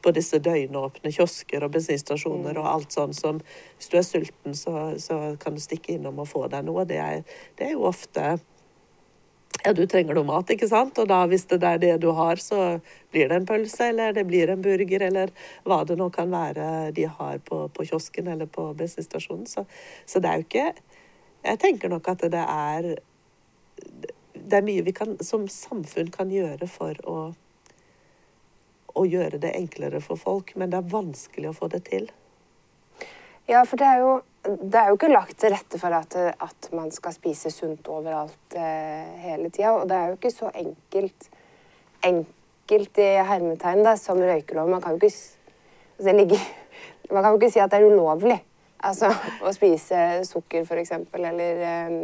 på 0.01 0.13
disse 0.15 0.39
døgnåpne 0.39 1.11
kiosker 1.11 1.65
og 1.65 1.73
bensinstasjoner 1.75 2.57
og 2.61 2.69
alt 2.71 2.95
sånn 2.95 3.15
som 3.15 3.41
Hvis 3.75 3.91
du 3.91 3.97
er 3.99 4.07
sulten, 4.07 4.55
så, 4.55 4.95
så 4.99 5.35
kan 5.39 5.55
du 5.55 5.63
stikke 5.63 5.97
innom 5.97 6.23
og 6.23 6.29
få 6.31 6.45
deg 6.51 6.63
noe. 6.67 6.85
Det 6.87 6.99
er, 7.03 7.23
det 7.59 7.67
er 7.67 7.73
jo 7.75 7.87
ofte 7.89 8.37
ja, 9.63 9.73
du 9.73 9.85
trenger 9.89 10.15
noe 10.15 10.27
mat, 10.27 10.51
ikke 10.51 10.67
sant? 10.69 10.97
Og 11.01 11.07
da 11.09 11.21
hvis 11.29 11.47
det 11.49 11.59
er 11.63 11.79
det 11.81 11.93
du 12.03 12.09
har, 12.15 12.39
så 12.41 12.77
blir 13.13 13.29
det 13.31 13.39
en 13.39 13.47
pølse, 13.49 13.89
eller 13.89 14.13
det 14.15 14.25
blir 14.27 14.51
en 14.51 14.61
burger, 14.63 15.07
eller 15.07 15.31
hva 15.65 15.81
det 15.87 15.97
nå 15.99 16.09
kan 16.13 16.31
være 16.31 16.91
de 16.95 17.07
har 17.09 17.41
på, 17.47 17.65
på 17.73 17.87
kiosken 17.89 18.29
eller 18.31 18.49
på 18.51 18.69
bensinstasjonen. 18.77 19.47
Så, 19.49 19.65
så, 20.05 20.21
det 20.21 20.31
er 20.31 20.41
jo 20.41 20.47
ikke 20.47 20.67
Jeg 21.45 21.59
tenker 21.61 21.91
nok 21.91 22.07
at 22.09 22.23
det 22.33 22.41
er 22.41 22.95
Det 24.45 24.59
er 24.59 24.65
mye 24.65 24.83
vi 24.85 24.93
kan, 24.93 25.15
som 25.25 25.47
samfunn 25.49 26.11
kan 26.13 26.29
gjøre 26.29 26.67
for 26.69 26.99
å, 27.09 27.17
å 28.93 29.05
gjøre 29.09 29.39
det 29.41 29.55
enklere 29.57 30.01
for 30.05 30.21
folk, 30.21 30.53
men 30.55 30.69
det 30.69 30.79
er 30.79 30.93
vanskelig 30.93 31.49
å 31.49 31.57
få 31.57 31.69
det 31.73 31.81
til. 31.89 32.11
Ja, 33.49 33.61
for 33.65 33.77
det 33.77 33.85
er 33.85 34.01
jo, 34.01 34.13
det 34.45 34.79
er 34.79 34.89
jo 34.89 34.97
ikke 34.97 35.11
lagt 35.11 35.37
til 35.41 35.53
rette 35.53 35.77
for 35.81 35.93
at, 35.93 36.15
at 36.17 36.69
man 36.73 36.89
skal 36.93 37.13
spise 37.13 37.51
sunt 37.53 37.85
overalt 37.93 38.57
eh, 38.57 39.11
hele 39.21 39.51
tida. 39.53 39.75
Og 39.77 39.85
det 39.89 39.97
er 39.97 40.09
jo 40.09 40.17
ikke 40.17 40.33
så 40.33 40.49
enkelt, 40.49 41.29
enkelt 42.05 43.01
i 43.01 43.11
hermetegn 43.29 43.85
da, 43.85 43.93
som 44.01 44.21
røykelov. 44.21 44.71
Man 44.73 44.81
kan 44.81 44.95
jo 44.95 45.01
ikke, 45.01 45.13
altså, 45.99 46.17
ligger, 46.17 46.49
man 47.11 47.21
kan 47.21 47.31
jo 47.31 47.41
ikke 47.41 47.53
si 47.53 47.61
at 47.61 47.73
det 47.73 47.81
er 47.81 47.93
ulovlig 47.93 48.39
altså, 48.85 49.11
å 49.45 49.53
spise 49.55 50.01
sukker, 50.27 50.65
f.eks. 50.65 50.95
Eller 51.19 51.63
eh, 51.69 51.95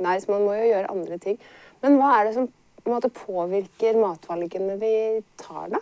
Nei, 0.00 0.18
så 0.20 0.34
man 0.34 0.44
må 0.44 0.56
jo 0.58 0.68
gjøre 0.68 0.92
andre 0.92 1.20
ting. 1.22 1.40
Men 1.84 1.96
hva 2.00 2.16
er 2.18 2.28
det 2.28 2.34
som 2.36 2.50
måte, 2.88 3.12
påvirker 3.12 3.98
matvalgene 4.00 4.76
vi 4.80 4.92
tar, 5.40 5.70
da? 5.76 5.80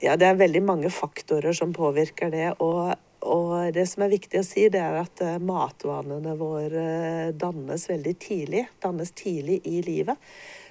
Ja, 0.00 0.16
det 0.16 0.30
er 0.30 0.40
veldig 0.40 0.62
mange 0.64 0.90
faktorer 0.94 1.52
som 1.56 1.74
påvirker 1.76 2.30
det. 2.32 2.52
og 2.58 2.96
og 3.20 3.74
det 3.76 3.84
som 3.88 4.04
er 4.04 4.14
viktig 4.14 4.40
å 4.40 4.46
si, 4.46 4.62
det 4.72 4.80
er 4.80 4.96
at 5.02 5.20
eh, 5.24 5.36
matvanene 5.44 6.32
våre 6.40 6.86
eh, 6.86 7.34
dannes 7.36 7.84
veldig 7.90 8.14
tidlig. 8.20 8.64
Dannes 8.80 9.12
tidlig 9.12 9.60
i 9.68 9.82
livet. 9.84 10.16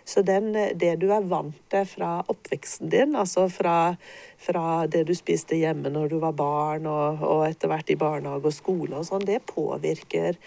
Så 0.10 0.24
den, 0.26 0.50
det 0.54 0.96
du 0.98 1.12
er 1.14 1.28
vant 1.30 1.58
til 1.70 1.86
fra 1.86 2.16
oppveksten 2.32 2.90
din, 2.90 3.14
altså 3.14 3.44
fra, 3.54 3.94
fra, 4.42 4.64
det 4.90 5.04
du 5.06 5.14
spiste 5.14 5.60
hjemme 5.60 5.92
når 5.94 6.10
du 6.10 6.16
var 6.24 6.34
barn, 6.34 6.88
og, 6.90 7.22
og 7.22 7.44
etter 7.46 7.70
hvert 7.70 7.94
i 7.94 8.00
barnehage 8.00 8.50
og 8.50 8.56
skole 8.56 8.98
og 8.98 9.06
sånn, 9.06 9.28
det 9.30 9.44
påvirker 9.52 10.40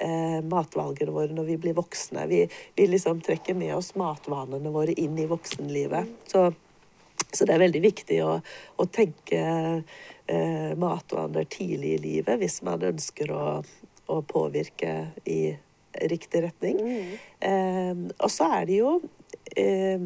eh, 0.00 0.40
matvalgene 0.44 1.14
våre 1.14 1.34
når 1.34 1.48
vi 1.52 1.58
blir 1.60 1.76
voksne. 1.78 2.26
Vi, 2.30 2.42
vi, 2.74 2.88
liksom 2.90 3.22
trekker 3.24 3.56
med 3.58 3.74
oss 3.76 3.94
matvanene 3.98 4.72
våre 4.72 4.96
inn 4.96 5.18
i 5.18 5.28
voksenlivet. 5.30 6.10
Så, 6.32 6.48
så 7.30 7.46
det 7.46 7.56
er 7.56 7.64
veldig 7.64 7.84
viktig 7.84 8.20
å, 8.26 8.36
å 8.76 8.88
tenke 8.90 9.40
eh, 10.26 10.72
matvaner 10.80 11.48
tidlig 11.50 11.96
i 11.98 12.02
livet 12.06 12.40
hvis 12.40 12.60
man 12.66 12.82
ønsker 12.90 13.32
å, 13.34 13.46
å 14.10 14.20
påvirke 14.26 14.94
i 15.24 15.42
riktig 16.10 16.44
retning. 16.46 16.80
Mm. 16.80 17.16
Eh, 17.40 18.04
og 18.18 18.30
så 18.32 18.50
er 18.60 18.68
det 18.70 18.82
jo 18.82 18.98
eh, 19.56 20.02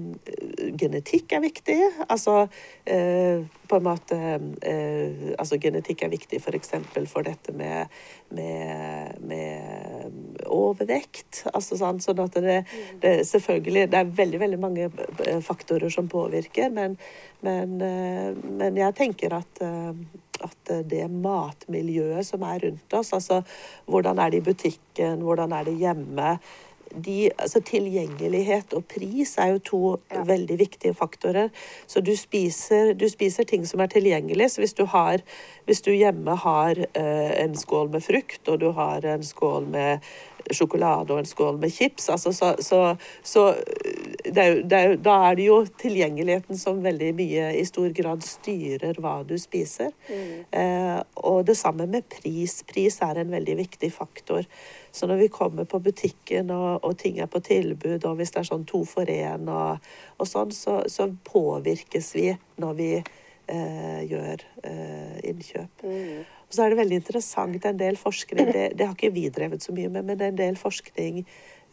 genetikk 0.78 1.34
er 1.36 1.42
viktig. 1.44 1.76
Altså 2.08 2.46
eh, 2.84 3.44
på 3.68 3.78
en 3.78 3.86
måte 3.86 4.18
eh, 4.62 5.32
Altså 5.38 5.58
genetikk 5.60 6.04
er 6.04 6.12
viktig 6.12 6.40
f.eks. 6.40 6.74
For, 6.92 7.06
for 7.10 7.26
dette 7.26 7.54
med, 7.56 7.92
med, 8.34 9.20
med 9.24 10.44
overvekt. 10.46 11.44
Altså 11.52 11.78
sånn, 11.80 12.02
sånn 12.04 12.24
at 12.24 12.40
det, 12.44 12.58
det, 13.02 13.14
selvfølgelig 13.28 13.88
Det 13.92 14.00
er 14.00 14.12
veldig, 14.20 14.42
veldig 14.44 14.60
mange 14.60 14.90
eh, 14.90 15.40
faktorer 15.44 15.92
som 15.92 16.10
påvirker, 16.10 16.70
men, 16.74 16.98
men, 17.44 17.80
eh, 17.82 18.30
men 18.60 18.78
jeg 18.80 18.96
tenker 19.00 19.40
at 19.40 19.64
eh, 19.64 20.04
at 20.44 20.70
det 20.90 21.06
matmiljøet 21.08 22.26
som 22.26 22.42
er 22.44 22.64
rundt 22.66 22.96
oss, 22.98 23.12
altså 23.16 23.40
hvordan 23.90 24.18
er 24.20 24.32
det 24.32 24.42
i 24.42 24.46
butikken, 24.48 25.22
hvordan 25.24 25.54
er 25.56 25.68
det 25.68 25.76
hjemme, 25.80 26.34
de, 26.96 27.30
altså 27.38 27.60
tilgjengelighet 27.64 28.74
og 28.76 28.84
pris 28.90 29.34
er 29.40 29.54
jo 29.54 29.62
to 29.68 29.80
ja. 30.12 30.22
veldig 30.26 30.58
viktige 30.60 30.94
faktorer. 30.94 31.50
Så 31.86 32.00
du 32.04 32.14
spiser, 32.16 32.92
du 32.94 33.08
spiser, 33.10 33.44
ting 33.48 33.66
som 33.66 33.80
er 33.80 33.90
tilgjengelig. 33.92 34.50
Så 34.54 34.64
hvis 34.64 34.76
du, 34.78 34.84
har, 34.90 35.24
hvis 35.66 35.82
du 35.84 35.92
hjemme 35.92 36.36
har 36.44 36.78
eh, 36.86 37.32
en 37.44 37.56
skål 37.58 37.90
med 37.94 38.04
frukt, 38.06 38.42
og 38.48 38.60
du 38.60 38.70
har 38.76 39.06
en 39.14 39.24
skål 39.26 39.68
med 39.74 40.14
sjokolade 40.52 41.14
og 41.14 41.22
en 41.22 41.28
skål 41.28 41.58
med 41.62 41.72
chips, 41.72 42.08
altså, 42.12 42.32
så, 42.32 42.54
så, 42.58 42.80
så 43.22 43.46
det 44.24 44.44
er 44.44 44.60
det 44.62 44.78
er 44.78 44.96
da 45.04 45.16
er 45.28 45.38
det 45.38 45.48
jo 45.48 45.58
tilgjengeligheten 45.80 46.58
som 46.58 46.82
veldig 46.84 47.10
mye 47.16 47.50
i 47.58 47.64
stor 47.68 47.92
grad 47.96 48.24
styrer 48.26 48.98
hva 49.00 49.18
du 49.26 49.36
spiser. 49.40 49.92
Mm. 50.08 50.44
Eh, 50.50 51.00
og 51.24 51.44
det 51.48 51.56
samme 51.58 51.86
med 51.90 52.06
pris. 52.10 52.62
Pris 52.68 53.00
er 53.04 53.20
en 53.20 53.32
veldig 53.32 53.56
viktig 53.64 53.92
faktor. 53.92 54.46
Så 54.94 55.06
når 55.10 55.24
vi 55.24 55.28
kommer 55.28 55.64
på 55.64 55.80
butikken 55.82 56.50
og, 56.54 56.84
og, 56.84 56.96
ting 56.98 57.18
er 57.18 57.26
på 57.26 57.40
tilbud, 57.44 58.04
og 58.04 58.16
hvis 58.18 58.34
det 58.34 58.44
er 58.44 58.50
sånn 58.50 58.66
to 58.68 58.84
for 58.88 59.10
én 59.10 59.48
og, 59.50 59.82
og, 60.18 60.26
sånn, 60.28 60.54
så, 60.54 60.82
så, 60.90 61.08
påvirkes 61.24 62.14
vi 62.14 62.28
når 62.62 62.76
vi 62.78 62.90
eh, 63.46 64.04
gjør 64.10 64.44
eh, 64.62 65.18
innkjøp. 65.30 65.84
Mm. 65.84 66.22
Og 66.48 66.56
så 66.56 66.64
er 66.64 66.72
det 66.72 66.80
veldig 66.82 67.00
interessant 67.02 67.66
en 67.66 67.80
del 67.80 67.98
forskning, 68.00 68.52
det, 68.52 68.70
det, 68.78 68.86
har 68.86 68.94
ikke 68.96 69.14
vi 69.14 69.28
drevet 69.32 69.64
så 69.64 69.74
mye 69.74 69.90
med, 69.90 70.04
men 70.04 70.18
det 70.20 70.28
er 70.28 70.34
en 70.34 70.40
del 70.40 70.58
forskning 70.60 71.22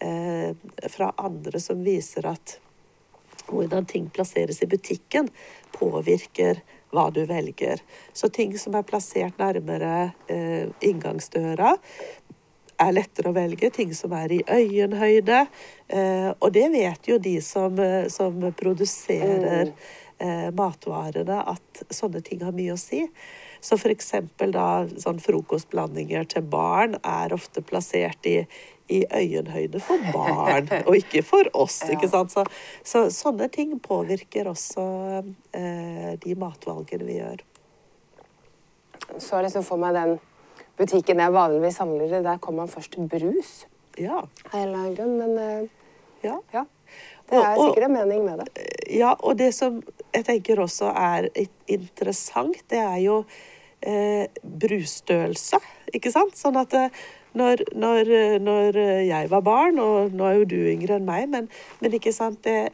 eh, 0.02 0.52
fra 0.90 1.12
andre 1.22 1.62
som 1.62 1.84
viser 1.86 2.28
at 2.32 2.58
hvordan 3.52 3.86
ting 3.90 4.08
plasseres 4.14 4.62
i 4.64 4.70
butikken, 4.70 5.30
påvirker 5.76 6.62
hva 6.92 7.08
du 7.14 7.24
velger. 7.28 7.82
Så 8.14 8.30
ting 8.30 8.54
som 8.60 8.76
er 8.76 8.88
plassert 8.88 9.40
nærmere 9.40 10.12
eh, 10.32 10.68
inngangsdøra, 10.84 11.76
er 12.82 12.96
lettere 12.96 13.30
å 13.30 13.36
velge, 13.36 13.70
ting 13.74 13.92
som 13.96 14.14
er 14.18 14.34
i 14.34 14.42
øyenhøyde. 14.50 15.44
Eh, 15.92 16.30
og 16.34 16.52
det 16.56 16.68
vet 16.74 17.10
jo 17.12 17.20
de 17.22 17.38
som, 17.46 17.78
eh, 17.80 18.08
som 18.12 18.40
produserer 18.58 19.70
mm. 19.70 19.76
Eh, 20.22 20.50
matvarene, 20.56 21.42
at 21.54 21.84
sånne 21.94 22.22
ting 22.26 22.44
har 22.46 22.56
mye 22.56 22.76
å 22.76 22.80
si. 22.80 23.04
Så 23.62 23.78
f.eks. 23.78 24.14
da 24.54 24.68
sånn 25.02 25.22
frokostblandinger 25.22 26.26
til 26.30 26.46
barn 26.50 26.98
er 27.06 27.34
ofte 27.36 27.62
plassert 27.66 28.26
i, 28.30 28.40
i 28.90 29.04
øyenhøyde 29.06 29.82
for 29.84 30.02
barn, 30.14 30.70
og 30.88 30.98
ikke 30.98 31.22
for 31.26 31.50
oss. 31.58 31.82
ikke 31.90 32.10
sant? 32.10 32.34
Så, 32.34 32.46
så 32.84 33.06
sånne 33.14 33.52
ting 33.54 33.78
påvirker 33.84 34.50
også 34.52 34.86
eh, 35.58 36.14
de 36.22 36.36
matvalgene 36.42 37.08
vi 37.08 37.20
gjør. 37.20 37.46
Så 39.22 39.42
liksom 39.44 39.66
får 39.68 39.82
meg 39.82 39.98
den 39.98 40.18
butikken 40.80 41.22
jeg 41.22 41.36
vanligvis 41.36 41.82
handler 41.84 42.08
i, 42.08 42.24
der 42.26 42.42
kommer 42.42 42.66
man 42.66 42.74
først 42.74 42.96
til 42.96 43.10
brus. 43.12 43.54
Ja. 44.00 44.24
Av 44.56 44.94
grunn, 44.96 45.18
men 45.20 45.38
eh, 45.38 45.70
ja. 46.26 46.38
ja. 46.54 46.66
Det 47.32 47.40
er 47.40 47.56
sikkert 47.56 47.88
en 47.88 47.96
mening 47.96 48.26
med 48.28 48.44
det. 48.44 48.68
Ja, 48.92 49.14
og 49.20 49.38
det 49.40 49.54
som 49.56 49.80
jeg 50.12 50.28
tenker 50.28 50.60
også 50.60 50.92
er 50.92 51.30
interessant, 51.72 52.60
det 52.70 52.82
er 52.84 53.00
jo 53.06 53.22
eh, 53.80 54.28
brusstørrelse, 54.44 55.62
ikke 55.96 56.12
sant? 56.14 56.36
Sånn 56.40 56.60
at 56.60 56.76
eh, 56.78 57.02
når, 57.40 57.64
når, 57.80 58.12
når, 58.44 58.80
jeg 59.08 59.30
var 59.32 59.46
barn, 59.48 59.80
og 59.80 60.12
nå 60.12 60.28
er 60.28 60.42
jo 60.42 60.50
du 60.52 60.58
yngre 60.74 61.00
enn 61.00 61.08
meg, 61.08 61.30
men, 61.32 61.48
men 61.80 61.96
ikke 61.96 62.12
sant 62.12 62.44
det, 62.44 62.74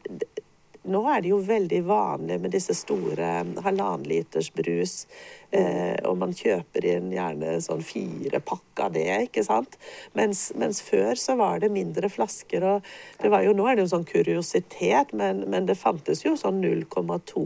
nå 0.87 1.01
er 1.11 1.23
det 1.23 1.31
jo 1.31 1.39
veldig 1.43 1.79
vanlig 1.87 2.37
med 2.43 2.53
disse 2.55 2.75
store 2.77 3.31
halvannenliters 3.63 4.49
brus. 4.55 4.95
Eh, 5.51 5.95
og 6.07 6.17
man 6.21 6.35
kjøper 6.35 6.87
inn 6.87 7.11
gjerne 7.13 7.57
sånn 7.63 7.83
fire 7.85 8.41
pakk 8.43 8.83
av 8.85 8.95
det, 8.95 9.07
ikke 9.27 9.43
sant. 9.47 9.77
Mens, 10.17 10.49
mens, 10.59 10.81
før 10.83 11.19
så 11.19 11.37
var 11.39 11.61
det 11.63 11.71
mindre 11.73 12.11
flasker. 12.11 12.65
Og 12.67 12.87
det 13.21 13.31
var 13.33 13.45
jo, 13.45 13.55
nå 13.57 13.67
er 13.67 13.77
det 13.77 13.85
jo 13.87 13.93
sånn 13.95 14.07
kuriositet, 14.07 15.13
men, 15.17 15.45
men 15.51 15.69
det 15.69 15.79
fantes 15.79 16.25
jo 16.25 16.35
sånn 16.39 16.59
0,2 16.63 17.45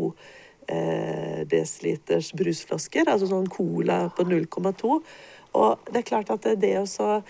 eh, 0.72 1.44
desiliters 1.50 2.32
brusflasker. 2.38 3.10
Altså 3.10 3.30
sånn 3.30 3.50
cola 3.52 4.04
på 4.18 4.26
0,2. 4.30 4.98
Og 5.60 5.92
det 5.92 6.02
er 6.02 6.08
klart 6.08 6.32
at 6.34 6.46
det, 6.62 6.76
også, 6.80 7.22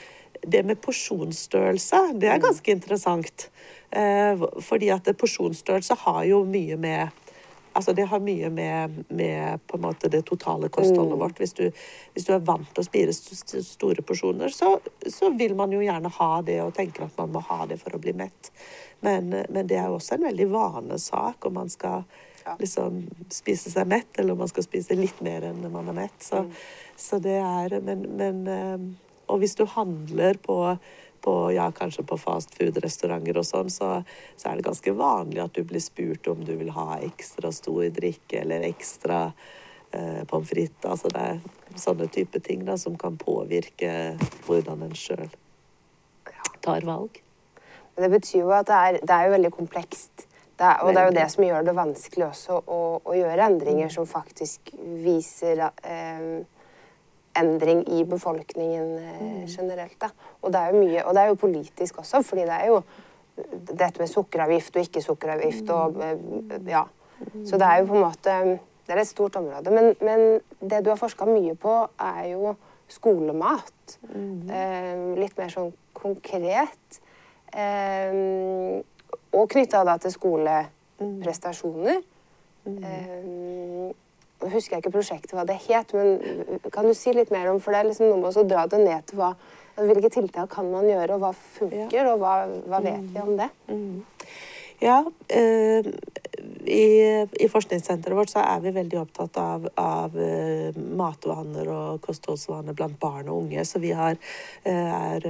det 0.42 0.64
med 0.66 0.82
porsjonsstørrelse, 0.82 2.02
det 2.22 2.30
er 2.32 2.42
ganske 2.42 2.72
interessant. 2.72 3.50
Eh, 3.90 4.46
fordi 4.64 4.90
at 4.94 5.10
porsjonsstørrelse 5.20 5.98
har 6.06 6.24
jo 6.30 6.46
mye 6.48 6.78
med 6.80 7.20
Altså 7.74 7.94
det 7.94 8.04
har 8.12 8.20
mye 8.20 8.50
med, 8.52 9.04
med 9.08 9.60
på 9.68 9.78
en 9.78 9.82
måte 9.86 10.10
det 10.12 10.26
totale 10.28 10.68
kostholdet 10.70 11.14
mm. 11.14 11.20
vårt. 11.20 11.38
Hvis 11.40 11.54
du, 11.54 11.70
hvis 12.14 12.26
du, 12.28 12.34
er 12.36 12.42
vant 12.44 12.68
til 12.68 12.84
å 12.84 12.84
spire 12.84 13.14
store 13.16 14.04
porsjoner, 14.04 14.52
så, 14.52 14.74
så, 15.08 15.30
vil 15.40 15.56
man 15.56 15.72
jo 15.72 15.80
gjerne 15.80 16.12
ha 16.18 16.42
det 16.44 16.58
og 16.66 16.74
tenker 16.76 17.06
at 17.06 17.16
man 17.16 17.32
må 17.32 17.44
ha 17.48 17.62
det 17.70 17.78
for 17.80 17.96
å 17.96 18.02
bli 18.04 18.12
mett. 18.12 18.52
Men, 19.00 19.32
men 19.48 19.70
det 19.72 19.80
er 19.80 19.88
jo 19.88 20.02
også 20.02 20.18
en 20.18 20.28
veldig 20.28 20.50
vanesak 20.52 21.48
om 21.48 21.56
man 21.62 21.72
skal 21.72 22.04
ja. 22.44 22.58
liksom 22.60 23.06
spise 23.32 23.72
seg 23.72 23.88
mett, 23.88 24.20
eller 24.20 24.36
om 24.36 24.44
man 24.44 24.52
skal 24.52 24.68
spise 24.68 24.98
litt 25.00 25.24
mer 25.24 25.48
enn 25.48 25.64
man 25.72 25.94
er 25.94 26.00
mett. 26.04 26.20
Så, 26.20 26.44
mm. 26.44 26.52
så 27.08 27.22
det 27.24 27.40
er 27.40 27.80
men, 27.88 28.04
men, 28.20 28.44
eh, 28.52 29.11
Og 29.32 29.42
hvis 29.42 29.56
du 29.56 29.64
handler 29.70 30.38
på 30.44 30.60
på, 31.22 31.52
ja, 31.54 31.72
kanskje 31.72 32.04
på 32.04 32.18
fastfood-restauranter 32.18 33.38
og 33.38 33.46
sånn, 33.46 33.70
så, 33.70 33.90
så, 34.36 34.50
er 34.50 34.58
det 34.58 34.66
ganske 34.66 34.94
vanlig 34.98 35.44
at 35.44 35.54
du 35.54 35.64
blir 35.68 35.84
spurt 35.84 36.28
om 36.32 36.44
du 36.46 36.56
vil 36.58 36.72
ha 36.76 36.98
ekstra 36.98 37.52
stor 37.54 37.84
drikke 37.94 38.42
eller 38.42 38.66
ekstra 38.72 39.20
eh, 39.92 40.24
pommes 40.30 40.50
frites. 40.50 40.88
Altså 40.88 41.12
det 41.14 41.28
er 41.28 41.78
sånne 41.80 42.10
type 42.12 42.42
ting 42.44 42.66
da, 42.68 42.78
som 42.82 42.98
kan 43.00 43.20
påvirke 43.22 44.16
hvordan 44.48 44.88
en 44.88 44.98
sjøl 44.98 45.30
tar 46.62 46.86
valg. 46.86 47.22
Det 48.02 48.10
betyr 48.10 48.44
jo 48.44 48.52
at 48.56 48.70
det 48.70 48.78
er, 48.78 49.00
det 49.02 49.16
er 49.16 49.28
jo 49.28 49.36
veldig 49.36 49.54
komplekst. 49.54 50.28
Det 50.62 50.68
er, 50.68 50.82
og 50.86 50.94
det 50.94 51.02
er 51.02 51.08
jo 51.10 51.16
det 51.16 51.28
som 51.34 51.44
gjør 51.44 51.64
det 51.66 51.74
vanskelig 51.74 52.26
også 52.28 52.58
å, 52.70 52.82
å 53.02 53.14
gjøre 53.18 53.48
endringer 53.50 53.90
som 53.94 54.06
faktisk 54.10 54.74
viser 55.02 55.64
eh, 55.66 56.42
endring 57.38 57.84
i 58.00 58.04
befolkningen 58.04 58.98
eh, 58.98 59.22
mm. 59.22 59.46
generelt. 59.48 59.98
Da. 60.02 60.12
Og 60.42 60.54
det 60.54 60.60
er 60.62 60.74
jo 60.74 60.82
mye, 60.82 61.06
og 61.06 61.16
det 61.16 61.22
er 61.22 61.32
jo 61.32 61.40
politisk 61.46 61.98
også, 62.04 62.22
fordi 62.28 62.42
det 62.42 62.58
er 62.58 62.68
jo 62.72 62.82
dette 63.72 64.00
med 64.00 64.10
sukkeravgift 64.12 64.76
og 64.76 64.82
ikke 64.86 65.02
sukkeravgift 65.02 65.70
og 65.70 65.96
mm. 65.96 66.52
eh, 66.52 66.68
Ja. 66.72 66.84
Så 67.46 67.58
det 67.62 67.68
er 67.68 67.78
jo 67.80 67.86
på 67.86 67.96
en 67.96 68.02
måte 68.02 68.60
Det 68.88 68.96
er 68.96 69.00
et 69.02 69.08
stort 69.08 69.36
område. 69.36 69.72
Men, 69.72 69.96
men 70.02 70.42
det 70.70 70.86
du 70.86 70.90
har 70.90 70.98
forska 70.98 71.26
mye 71.26 71.54
på, 71.56 71.88
er 72.00 72.24
jo 72.32 72.56
skolemat. 72.92 74.00
Mm. 74.10 74.50
Eh, 74.50 75.20
litt 75.22 75.38
mer 75.38 75.50
sånn 75.54 75.70
konkret. 75.94 77.00
Eh, 77.54 78.12
og 79.32 79.50
knytta 79.54 79.84
da 79.88 79.96
til 80.02 80.12
skoleprestasjoner. 80.16 82.02
Mm. 82.66 82.84
Eh, 82.84 83.92
husker 84.50 84.78
jeg 84.78 84.84
ikke 84.84 84.94
prosjektet 84.96 85.34
hva 85.38 85.46
det 85.48 85.58
het, 85.68 85.94
men 85.94 86.62
kan 86.74 86.88
du 86.88 86.94
si 86.98 87.14
litt 87.16 87.32
mer 87.34 87.52
om 87.52 87.60
For 87.62 87.74
det 87.74 87.82
er 87.82 87.90
liksom 87.90 88.10
noe 88.10 88.22
med 88.22 88.38
å 88.38 88.46
dra 88.48 88.66
det 88.70 88.80
ned 88.82 89.10
til 89.10 89.22
hva, 89.22 89.34
hvilke 89.80 90.12
tiltak 90.14 90.50
kan 90.56 90.72
man 90.72 90.88
gjøre, 90.90 91.18
og 91.18 91.26
hva 91.26 91.34
funker, 91.36 92.10
og 92.14 92.24
hva, 92.24 92.34
hva, 92.70 92.82
vet 92.84 93.06
vi 93.14 93.22
om 93.22 93.36
det? 93.40 93.50
Mm. 93.70 94.02
Ja, 94.82 95.06
eh, 95.28 95.86
i, 96.66 96.86
i, 97.40 97.48
forskningssenteret 97.50 98.18
vårt 98.18 98.32
så 98.32 98.42
er 98.42 98.64
vi 98.64 98.72
veldig 98.74 98.98
opptatt 98.98 99.38
av, 99.38 99.68
av 99.78 100.16
uh, 100.18 100.78
matvaner 100.98 101.70
og 101.70 102.02
kostholdsvaner 102.02 102.74
blant 102.78 102.98
barn 103.02 103.30
og 103.30 103.44
unge, 103.44 103.66
så 103.68 103.82
vi 103.82 103.92
har, 103.98 104.18
uh, 104.66 104.72
er, 104.72 105.28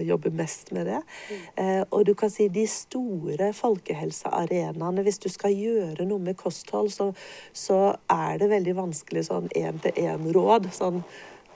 jobber 0.00 0.32
mest 0.40 0.72
med 0.72 0.88
det. 0.88 1.00
Mm. 1.28 1.84
og 1.90 2.04
du 2.08 2.14
kan 2.16 2.30
si 2.32 2.48
de 2.52 2.64
store 2.70 3.50
folkehelsearenaene, 3.56 5.04
hvis 5.04 5.20
du 5.20 5.28
skal 5.32 5.56
gjøre 5.56 6.06
noe 6.08 6.22
med 6.30 6.38
kosthold, 6.40 6.92
så, 6.94 7.10
så 7.52 7.80
er 8.12 8.40
det 8.40 8.52
veldig 8.52 8.76
vanskelig 8.78 9.26
sånn 9.28 9.50
én-til-én-råd. 9.52 10.72
sånn 10.72 11.02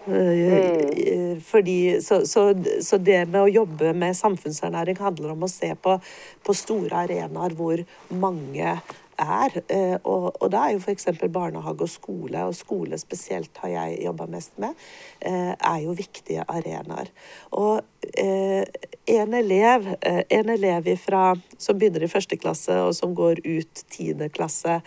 Mm. 0.06 1.40
Fordi, 1.46 2.00
så, 2.02 2.26
så, 2.26 2.48
så, 2.82 2.98
det 2.98 3.20
med 3.30 3.42
å 3.42 3.50
jobbe 3.50 3.92
med 3.94 4.16
samfunnsernæring 4.18 4.98
handler 4.98 5.36
om 5.36 5.46
å 5.46 5.50
se 5.50 5.72
på, 5.78 5.98
på 6.42 6.56
store 6.56 7.04
arenaer 7.04 7.54
hvor 7.58 7.84
mange 8.10 8.74
er. 9.22 9.56
Eh, 9.68 9.96
og, 10.02 10.28
og 10.40 10.50
da 10.52 10.66
er 10.66 10.76
jo 10.76 10.82
f.eks. 10.82 11.08
barnehage 11.32 11.86
og 11.86 11.90
skole, 11.90 12.44
og 12.48 12.56
skole 12.56 12.98
spesielt 13.00 13.62
har 13.62 13.74
jeg 13.74 14.02
jobba 14.06 14.26
mest 14.30 14.56
med, 14.62 14.78
eh, 15.20 15.52
er 15.54 15.80
jo 15.84 15.96
viktige 15.98 16.46
arenaer. 16.48 17.12
Og 17.52 17.82
en 18.12 19.34
elev, 19.38 19.86
en 20.02 20.48
elev 20.52 20.88
ifra, 20.90 21.32
som 21.58 21.78
begynner 21.78 22.04
i 22.04 22.10
første 22.10 22.36
klasse 22.36 22.74
og 22.82 22.94
som 22.98 23.14
går 23.14 23.44
ut 23.46 23.84
tiende 23.94 24.28
klasse, 24.32 24.80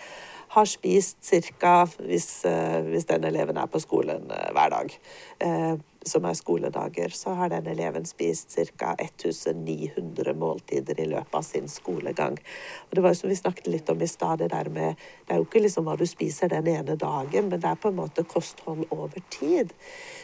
har 0.56 0.66
spist 0.66 1.34
ca. 1.60 1.88
Hvis, 2.00 2.46
eh, 2.46 2.82
hvis, 2.82 3.06
den 3.06 3.24
eleven 3.24 3.58
er 3.58 3.68
på 3.68 3.80
skolen 3.84 4.32
eh, 4.32 4.52
hver 4.56 4.70
dag, 4.72 4.94
eh, 5.40 5.74
som 6.06 6.26
er 6.26 6.38
skoledager, 6.38 7.12
så 7.12 7.34
har 7.36 7.50
den 7.52 7.68
eleven 7.68 8.06
spist 8.08 8.56
ca. 8.56 8.94
1900 8.96 10.34
måltider 10.34 11.00
i 11.00 11.10
løpet 11.12 11.36
av 11.36 11.44
sin 11.44 11.68
skolegang. 11.68 12.40
Og 12.88 12.96
det 12.96 13.04
var 13.04 13.12
jo 13.12 13.20
som 13.20 13.34
vi 13.34 13.36
snakket 13.36 13.68
litt 13.68 13.92
om 13.92 14.02
i 14.02 14.08
stad, 14.08 14.40
det 14.40 14.54
der 14.54 14.70
med 14.70 14.96
Det 15.28 15.34
er 15.34 15.42
jo 15.42 15.48
ikke 15.50 15.66
liksom 15.66 15.90
hva 15.90 15.98
du 16.00 16.06
spiser 16.08 16.48
den 16.48 16.68
ene 16.68 16.96
dagen, 16.96 17.50
men 17.50 17.60
det 17.60 17.70
er 17.70 17.82
på 17.82 17.92
en 17.92 18.00
måte 18.00 18.24
kosthold 18.24 18.86
over 18.92 19.20
tid. 19.30 19.74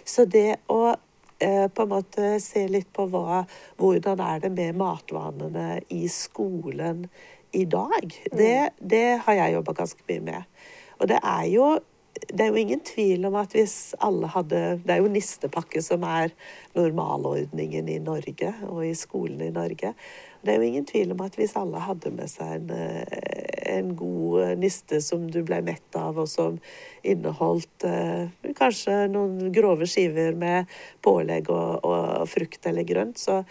Så 0.05 0.25
det 0.25 0.61
å 0.67 0.95
på 1.41 1.81
en 1.81 1.89
måte 1.89 2.35
se 2.37 2.67
litt 2.69 2.91
på 2.93 3.07
hva, 3.09 3.39
hvordan 3.81 4.19
er 4.21 4.43
det 4.43 4.51
med 4.53 4.75
matvanene 4.77 5.79
i 5.89 6.03
skolen 6.05 7.07
i 7.51 7.65
dag, 7.65 8.13
det, 8.31 8.57
mm. 8.57 8.83
det 8.93 9.07
har 9.25 9.39
jeg 9.39 9.55
jobba 9.57 9.73
ganske 9.81 10.05
mye 10.07 10.25
med. 10.27 10.67
Og 11.01 11.09
det 11.11 11.19
er 11.23 11.47
jo 11.51 11.71
det 12.11 12.43
er 12.43 12.51
jo 12.51 12.59
ingen 12.59 12.81
tvil 12.85 13.23
om 13.25 13.37
at 13.39 13.53
hvis 13.55 13.93
alle 14.03 14.27
hadde 14.29 14.59
Det 14.83 14.93
er 14.93 14.99
jo 14.99 15.11
nistepakke 15.11 15.81
som 15.81 16.03
er 16.03 16.33
normalordningen 16.75 17.87
i 17.89 17.97
Norge 18.03 18.51
og 18.67 18.83
i 18.85 18.91
skolene 18.97 19.47
i 19.47 19.55
Norge. 19.55 19.93
Det 20.41 20.51
er 20.51 20.59
jo 20.59 20.67
ingen 20.67 20.85
tvil 20.85 21.13
om 21.15 21.23
at 21.23 21.37
hvis 21.39 21.55
alle 21.59 21.81
hadde 21.81 22.11
med 22.13 22.29
seg 22.29 22.55
en, 22.57 22.69
eh, 22.75 23.75
en 23.77 23.93
god 23.95 24.57
niste 24.59 25.01
som 25.01 25.27
du 25.31 25.39
ble 25.47 25.61
mett 25.65 25.97
av, 25.97 26.17
og 26.19 26.27
som 26.29 26.57
inneholdt 27.03 27.85
eh, 27.87 28.31
kanskje 28.57 29.05
noen 29.11 29.51
grove 29.53 29.87
skiver 29.89 30.35
med 30.37 30.71
pålegg 31.05 31.49
og, 31.53 31.85
og 31.85 32.25
frukt 32.29 32.65
eller 32.67 32.87
grønt, 32.89 33.21
så, 33.21 33.43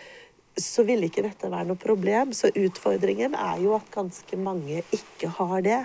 så 0.58 0.84
ville 0.86 1.08
ikke 1.08 1.24
dette 1.24 1.50
være 1.50 1.68
noe 1.68 1.80
problem. 1.80 2.34
Så 2.36 2.50
utfordringen 2.54 3.36
er 3.38 3.62
jo 3.62 3.74
at 3.76 3.90
ganske 3.94 4.38
mange 4.40 4.82
ikke 4.94 5.30
har 5.38 5.60
det. 5.66 5.80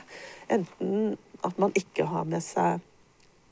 Enten 0.51 1.15
at 1.45 1.57
man 1.61 1.73
ikke 1.77 2.07
har 2.09 2.25
med 2.29 2.43
seg 2.43 2.81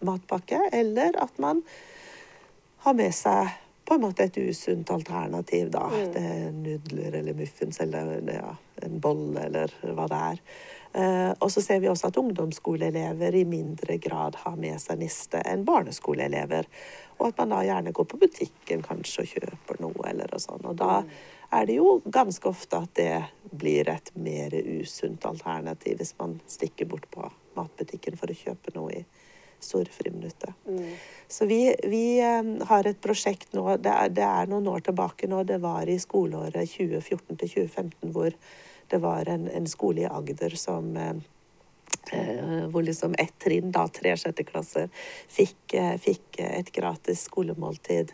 matpakke, 0.04 0.60
eller 0.73 1.15
at 1.21 1.38
man 1.39 1.62
har 2.84 2.95
med 2.97 3.13
seg 3.15 3.54
på 3.84 3.97
en 3.97 4.04
måte 4.06 4.26
et 4.28 4.38
usunt 4.38 4.91
alternativ, 4.91 5.69
da. 5.71 5.88
Mm. 5.91 6.12
Det 6.13 6.23
er 6.23 6.52
nudler 6.56 7.17
eller 7.19 7.36
muffins 7.36 7.80
eller 7.84 8.15
ja, 8.32 8.54
en 8.86 8.99
bolle 9.04 9.47
eller 9.49 9.73
hva 9.84 10.08
det 10.12 10.21
er. 10.30 10.39
Uh, 10.93 11.32
og 11.41 11.49
så 11.52 11.62
ser 11.63 11.82
vi 11.82 11.89
også 11.89 12.12
at 12.12 12.19
ungdomsskoleelever 12.21 13.36
i 13.36 13.47
mindre 13.49 13.97
grad 13.97 14.38
har 14.43 14.60
med 14.62 14.78
seg 14.82 15.02
niste 15.02 15.41
enn 15.49 15.65
barneskoleelever. 15.65 16.69
Og 17.19 17.30
at 17.30 17.39
man 17.41 17.54
da 17.54 17.62
gjerne 17.65 17.93
går 17.95 18.08
på 18.10 18.19
butikken 18.21 18.84
kanskje 18.86 19.23
og 19.23 19.32
kjøper 19.34 19.82
noe 19.84 20.10
eller 20.10 20.34
og 20.36 20.43
sånn. 20.43 20.65
Og 20.69 20.78
da 20.80 21.02
er 21.54 21.67
det 21.69 21.78
jo 21.78 21.99
ganske 22.06 22.49
ofte 22.49 22.80
at 22.82 22.95
det 22.97 23.19
blir 23.52 23.89
et 23.91 24.10
mer 24.17 24.56
usunt 24.80 25.26
alternativ 25.30 25.99
hvis 26.02 26.15
man 26.19 26.39
stikker 26.49 26.89
bort 26.89 27.06
på 27.13 27.30
matbutikken 27.58 28.17
for 28.17 28.32
å 28.32 28.38
kjøpe 28.38 28.73
noe 28.78 29.04
i 29.04 29.04
store 29.63 29.93
friminuttet. 29.95 30.52
Mm. 30.67 30.95
Så 31.32 31.45
vi, 31.47 31.62
vi 31.88 32.19
um, 32.19 32.58
har 32.67 32.89
et 32.89 32.99
prosjekt 32.99 33.54
nå, 33.56 33.63
det 33.80 33.93
er, 33.93 34.10
det 34.12 34.26
er, 34.28 34.49
noen 34.52 34.67
år 34.73 34.84
tilbake 34.89 35.30
nå, 35.32 35.45
det 35.47 35.62
var 35.63 35.88
i 35.88 35.95
skoleåret 36.02 36.73
2014 36.73 37.38
til 37.38 37.54
2015 37.69 38.12
hvor 38.12 38.36
det 38.91 38.99
var 38.99 39.30
en, 39.32 39.47
en 39.47 39.69
skole 39.69 40.04
i 40.04 40.10
Agder 40.10 40.58
som 40.60 40.91
um, 40.97 41.21
Eh, 41.42 41.42
hvor 42.11 42.83
liksom 42.83 43.15
ett 43.17 43.39
trinn, 43.39 43.71
da 43.71 43.87
tre 43.87 44.15
sjetteklasser, 44.17 44.89
fikk, 45.29 45.73
eh, 45.73 45.95
fikk 45.97 46.39
et 46.39 46.71
gratis 46.71 47.27
skolemåltid 47.29 48.13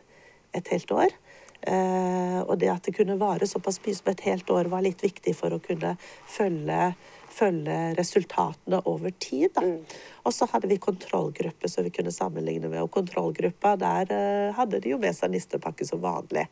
et 0.54 0.68
helt 0.68 0.92
år. 0.92 1.16
Eh, 1.62 2.40
og 2.40 2.58
det 2.60 2.70
at 2.72 2.84
det 2.84 2.96
kunne 2.96 3.18
vare 3.20 3.48
såpass 3.48 3.82
mye 3.84 3.96
som 3.96 4.12
et 4.12 4.22
helt 4.28 4.50
år, 4.50 4.70
var 4.72 4.82
litt 4.86 5.02
viktig 5.04 5.34
for 5.36 5.52
å 5.52 5.60
kunne 5.60 5.96
følge, 6.28 6.94
følge 7.30 7.80
resultatene 7.98 8.82
over 8.86 9.12
tid. 9.12 9.52
Da. 9.56 9.66
Mm. 9.66 9.82
Og 10.24 10.34
så 10.34 10.48
hadde 10.52 10.70
vi 10.72 10.78
kontrollgruppe 10.78 11.70
som 11.70 11.84
vi 11.84 11.92
kunne 11.92 12.16
sammenligne 12.16 12.70
med. 12.70 12.82
Og 12.84 12.92
kontrollgruppa, 12.92 13.76
der 13.80 14.54
hadde 14.56 14.80
de 14.80 14.94
jo 14.94 15.02
med 15.02 15.18
seg 15.18 15.34
nistepakke 15.34 15.86
som 15.86 16.02
vanlig. 16.02 16.48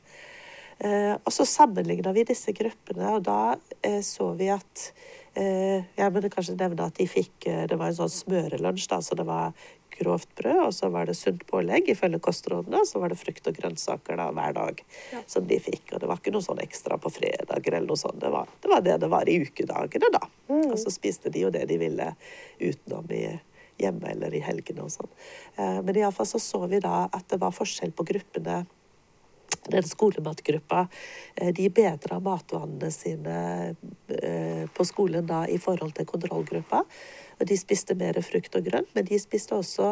og 0.77 1.31
så 1.33 1.41
sammenligna 1.41 2.11
vi 2.13 2.21
disse 2.23 2.51
gruppene, 2.53 3.15
og 3.15 3.23
da 3.25 3.55
så 4.05 4.27
vi 4.37 4.51
at 4.53 4.91
Eh, 5.26 5.26
ja, 5.37 6.07
men 6.09 6.29
kanskje 6.33 6.55
nevne 6.57 6.87
at 6.87 6.97
de 6.97 7.05
fikk 7.05 7.45
Det 7.69 7.75
var 7.77 7.91
en 7.91 7.97
sånn 7.97 8.09
smørelunsj, 8.09 8.87
da, 8.89 8.97
så 9.05 9.13
det 9.19 9.25
var 9.27 9.51
grovt 9.97 10.35
brød, 10.35 10.59
og 10.67 10.73
så 10.73 10.89
var 10.93 11.07
det 11.09 11.15
sunt 11.17 11.43
pålegg 11.49 11.89
ifølge 11.91 12.19
kostrådene, 12.23 12.81
og 12.81 12.87
så 12.87 13.01
var 13.01 13.11
det 13.11 13.19
frukt 13.19 13.49
og 13.49 13.57
grønnsaker 13.57 14.19
da, 14.19 14.29
hver 14.35 14.55
dag 14.57 14.81
ja. 15.13 15.21
som 15.29 15.47
de 15.49 15.59
fikk. 15.63 15.93
Og 15.93 16.01
det 16.01 16.09
var 16.09 16.21
ikke 16.21 16.33
noe 16.35 16.45
sånn 16.45 16.61
ekstra 16.63 16.99
på 17.01 17.11
fredager 17.13 17.77
eller 17.77 17.89
noe 17.89 17.99
sånt. 17.99 18.19
Det 18.21 18.31
var 18.33 18.49
det 18.61 18.71
var 18.71 18.85
det, 18.85 18.97
det 19.03 19.11
var 19.11 19.29
i 19.29 19.39
ukedagene, 19.43 20.11
da. 20.13 20.23
Mm. 20.51 20.65
Og 20.71 20.79
så 20.81 20.93
spiste 20.93 21.33
de 21.33 21.45
jo 21.45 21.53
det 21.53 21.65
de 21.69 21.79
ville 21.81 22.11
utenom 22.59 23.13
i 23.15 23.23
hjemme 23.77 24.09
eller 24.09 24.33
i 24.33 24.41
helgene 24.41 24.85
og 24.85 24.93
sånn. 24.93 25.11
Eh, 25.57 25.79
men 25.85 25.99
iallfall 26.01 26.29
så 26.29 26.41
så 26.41 26.63
vi 26.69 26.81
da 26.83 27.05
at 27.05 27.27
det 27.31 27.41
var 27.41 27.55
forskjell 27.55 27.93
på 27.97 28.07
gruppene. 28.09 28.63
Den 29.67 29.83
skolematgruppa 29.83 30.85
eh, 31.35 31.53
de 31.55 31.69
bedra 31.69 32.19
matvanene 32.23 32.89
sine 32.93 33.37
eh, 34.09 34.65
på 34.73 34.85
skolen 34.87 35.27
da 35.27 35.43
i 35.47 35.57
forhold 35.61 35.95
til 35.97 36.07
kontrollgruppa. 36.09 36.83
Og 37.37 37.45
de 37.45 37.57
spiste 37.59 37.93
mer 37.93 38.17
frukt 38.25 38.55
og 38.57 38.65
grønt, 38.65 38.89
men 38.95 39.05
de 39.05 39.19
spiste 39.21 39.53
også 39.53 39.91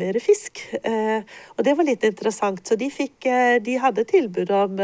mer 0.00 0.16
fisk. 0.16 0.62
og 0.80 1.60
det 1.66 1.74
var 1.76 1.84
litt 1.84 2.06
interessant. 2.08 2.62
Så 2.64 2.78
de, 2.80 2.88
fikk, 2.88 3.26
de 3.60 3.74
hadde 3.82 4.06
tilbud 4.08 4.48
om, 4.56 4.80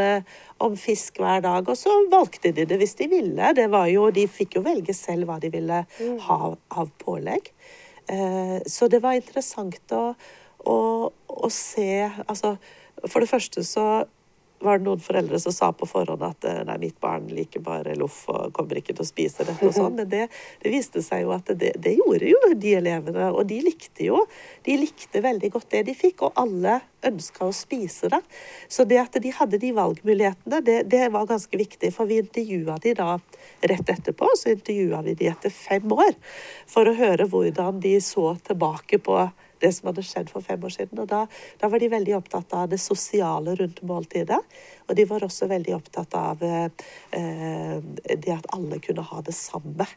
om, 0.61 0.75
fisk 0.77 1.17
hver 1.17 1.41
dag, 1.41 1.65
og 1.65 1.73
så 1.73 1.95
valgte 2.13 2.51
de 2.53 2.67
det 2.69 2.77
hvis 2.77 2.93
de 3.01 3.07
ville. 3.09 3.49
Jo, 3.89 4.11
de 4.13 4.27
fikk 4.29 4.59
jo 4.59 4.65
velge 4.67 4.93
selv 4.93 5.25
hva 5.25 5.39
de 5.41 5.49
ville 5.57 5.79
ha 6.27 6.39
av 6.53 6.93
pålegg. 7.01 7.49
Eh, 8.07 8.61
så 8.65 8.87
det 8.87 8.99
var 9.03 9.15
interessant 9.15 9.93
å, 9.95 10.11
å, 10.67 10.77
å 11.27 11.49
se 11.51 12.03
Altså, 12.27 12.57
for 13.07 13.23
det 13.23 13.31
første 13.31 13.63
så 13.67 13.85
var 14.63 14.79
det 14.79 14.87
noen 14.87 15.01
foreldre 15.03 15.39
som 15.39 15.53
sa 15.53 15.69
på 15.75 15.87
forhånd 15.89 16.23
at 16.25 16.47
eh, 16.47 16.61
nei, 16.67 16.77
mitt 16.81 16.99
barn 17.03 17.27
liker 17.31 17.63
bare 17.63 17.95
loff 17.99 18.23
og 18.31 18.53
kommer 18.55 18.79
ikke 18.79 18.95
til 18.95 19.05
å 19.05 19.07
spise 19.07 19.45
dette 19.47 19.67
og 19.67 19.75
sånn. 19.75 19.95
Men 19.99 20.09
det, 20.09 20.27
det 20.63 20.71
viste 20.73 21.03
seg 21.05 21.25
jo 21.25 21.33
at 21.35 21.51
det, 21.59 21.73
det, 21.83 21.95
gjorde 21.99 22.31
jo 22.31 22.53
de 22.55 22.73
elevene, 22.79 23.29
og 23.31 23.45
de 23.49 23.59
likte 23.63 24.07
jo 24.07 24.23
De 24.63 24.75
likte 24.79 25.19
veldig 25.23 25.49
godt 25.53 25.69
det 25.73 25.83
de 25.89 25.95
fikk, 25.97 26.23
og 26.27 26.39
alle 26.39 26.79
ønska 27.03 27.45
å 27.45 27.53
spise 27.55 28.07
det. 28.13 28.21
Så 28.71 28.85
det 28.87 29.01
at 29.01 29.17
de 29.19 29.31
hadde 29.35 29.59
de 29.59 29.73
valgmulighetene, 29.75 30.61
det, 30.63 30.77
det 30.91 31.09
var 31.11 31.27
ganske 31.27 31.57
viktig. 31.59 31.91
For 31.91 32.07
vi 32.07 32.21
intervjua 32.23 32.77
de 32.83 32.95
da 32.95 33.17
rett 33.59 33.89
etterpå, 33.91 34.29
så 34.39 34.53
intervjua 34.55 35.01
vi 35.03 35.17
de 35.19 35.27
etter 35.33 35.51
fem 35.53 35.91
år 35.91 36.15
for 36.69 36.87
å 36.87 36.95
høre 36.95 37.27
hvordan 37.27 37.81
de 37.83 37.97
så 38.03 38.33
tilbake 38.47 39.01
på 39.03 39.19
det 39.63 39.71
som 39.75 39.89
hadde 39.89 40.05
skjedd 40.05 40.33
for 40.33 40.45
fem 40.45 40.63
år 40.63 40.75
siden. 40.75 40.99
Og 41.03 41.09
da, 41.11 41.23
da, 41.61 41.71
var 41.71 41.81
de 41.81 41.91
veldig 41.93 42.17
opptatt 42.19 42.57
av 42.57 42.67
det 42.73 42.81
sosiale 42.83 43.55
rundt 43.59 43.81
måltidet. 43.87 44.41
Og 44.87 44.97
de 44.99 45.07
var 45.09 45.25
også 45.25 45.49
veldig 45.51 45.77
opptatt 45.79 46.19
av 46.19 46.43
eh, 46.43 46.69
det 48.13 48.35
at 48.35 48.51
alle 48.55 48.81
kunne 48.83 49.07
ha 49.09 49.23
det 49.25 49.35
samme. 49.37 49.87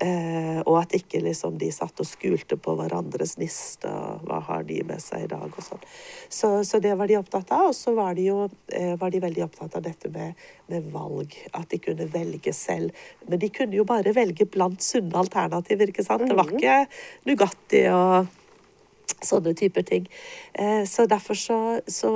Eh, 0.00 0.60
og 0.64 0.78
at 0.80 0.94
ikke 0.96 1.18
liksom 1.20 1.58
de 1.60 1.68
satt 1.74 1.98
og 2.00 2.08
skulte 2.08 2.56
på 2.56 2.72
hverandres 2.78 3.34
niste 3.40 3.90
og 3.90 4.22
hva 4.24 4.38
har 4.46 4.62
de 4.64 4.78
med 4.88 5.02
seg 5.02 5.26
i 5.26 5.28
dag 5.28 5.50
og 5.50 5.60
sånn. 5.60 5.82
Så, 6.28 6.52
så, 6.64 6.80
det 6.80 6.94
var 6.96 7.10
de 7.10 7.18
opptatt 7.18 7.52
av. 7.52 7.68
Og 7.68 7.76
så 7.76 7.92
var 7.96 8.16
de 8.16 8.30
jo 8.30 8.46
eh, 8.72 8.94
var 9.00 9.12
de 9.12 9.20
veldig 9.20 9.44
opptatt 9.44 9.76
av 9.76 9.84
dette 9.84 10.08
med, 10.14 10.38
med, 10.72 10.88
valg. 10.94 11.36
At 11.52 11.68
de 11.72 11.82
kunne 11.84 12.08
velge 12.12 12.54
selv. 12.56 12.96
Men 13.28 13.42
de 13.42 13.52
kunne 13.52 13.76
jo 13.76 13.84
bare 13.88 14.14
velge 14.16 14.48
blant 14.48 14.80
sunne 14.84 15.20
alternativer, 15.20 15.92
ikke 15.92 16.06
sant. 16.06 16.24
Det 16.30 16.38
var 16.38 16.48
mhm. 16.48 16.60
ikke 16.60 17.28
Nugatti 17.28 17.84
og 17.92 18.36
Sånne 19.20 19.52
typer 19.54 19.84
ting. 19.84 20.08
Eh, 20.52 20.84
så 20.88 21.04
derfor 21.10 21.36
så, 21.36 21.58
så, 21.86 22.10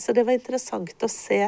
så, 0.00 0.16
det 0.16 0.24
var 0.24 0.38
interessant 0.38 1.04
å 1.04 1.10
se 1.12 1.40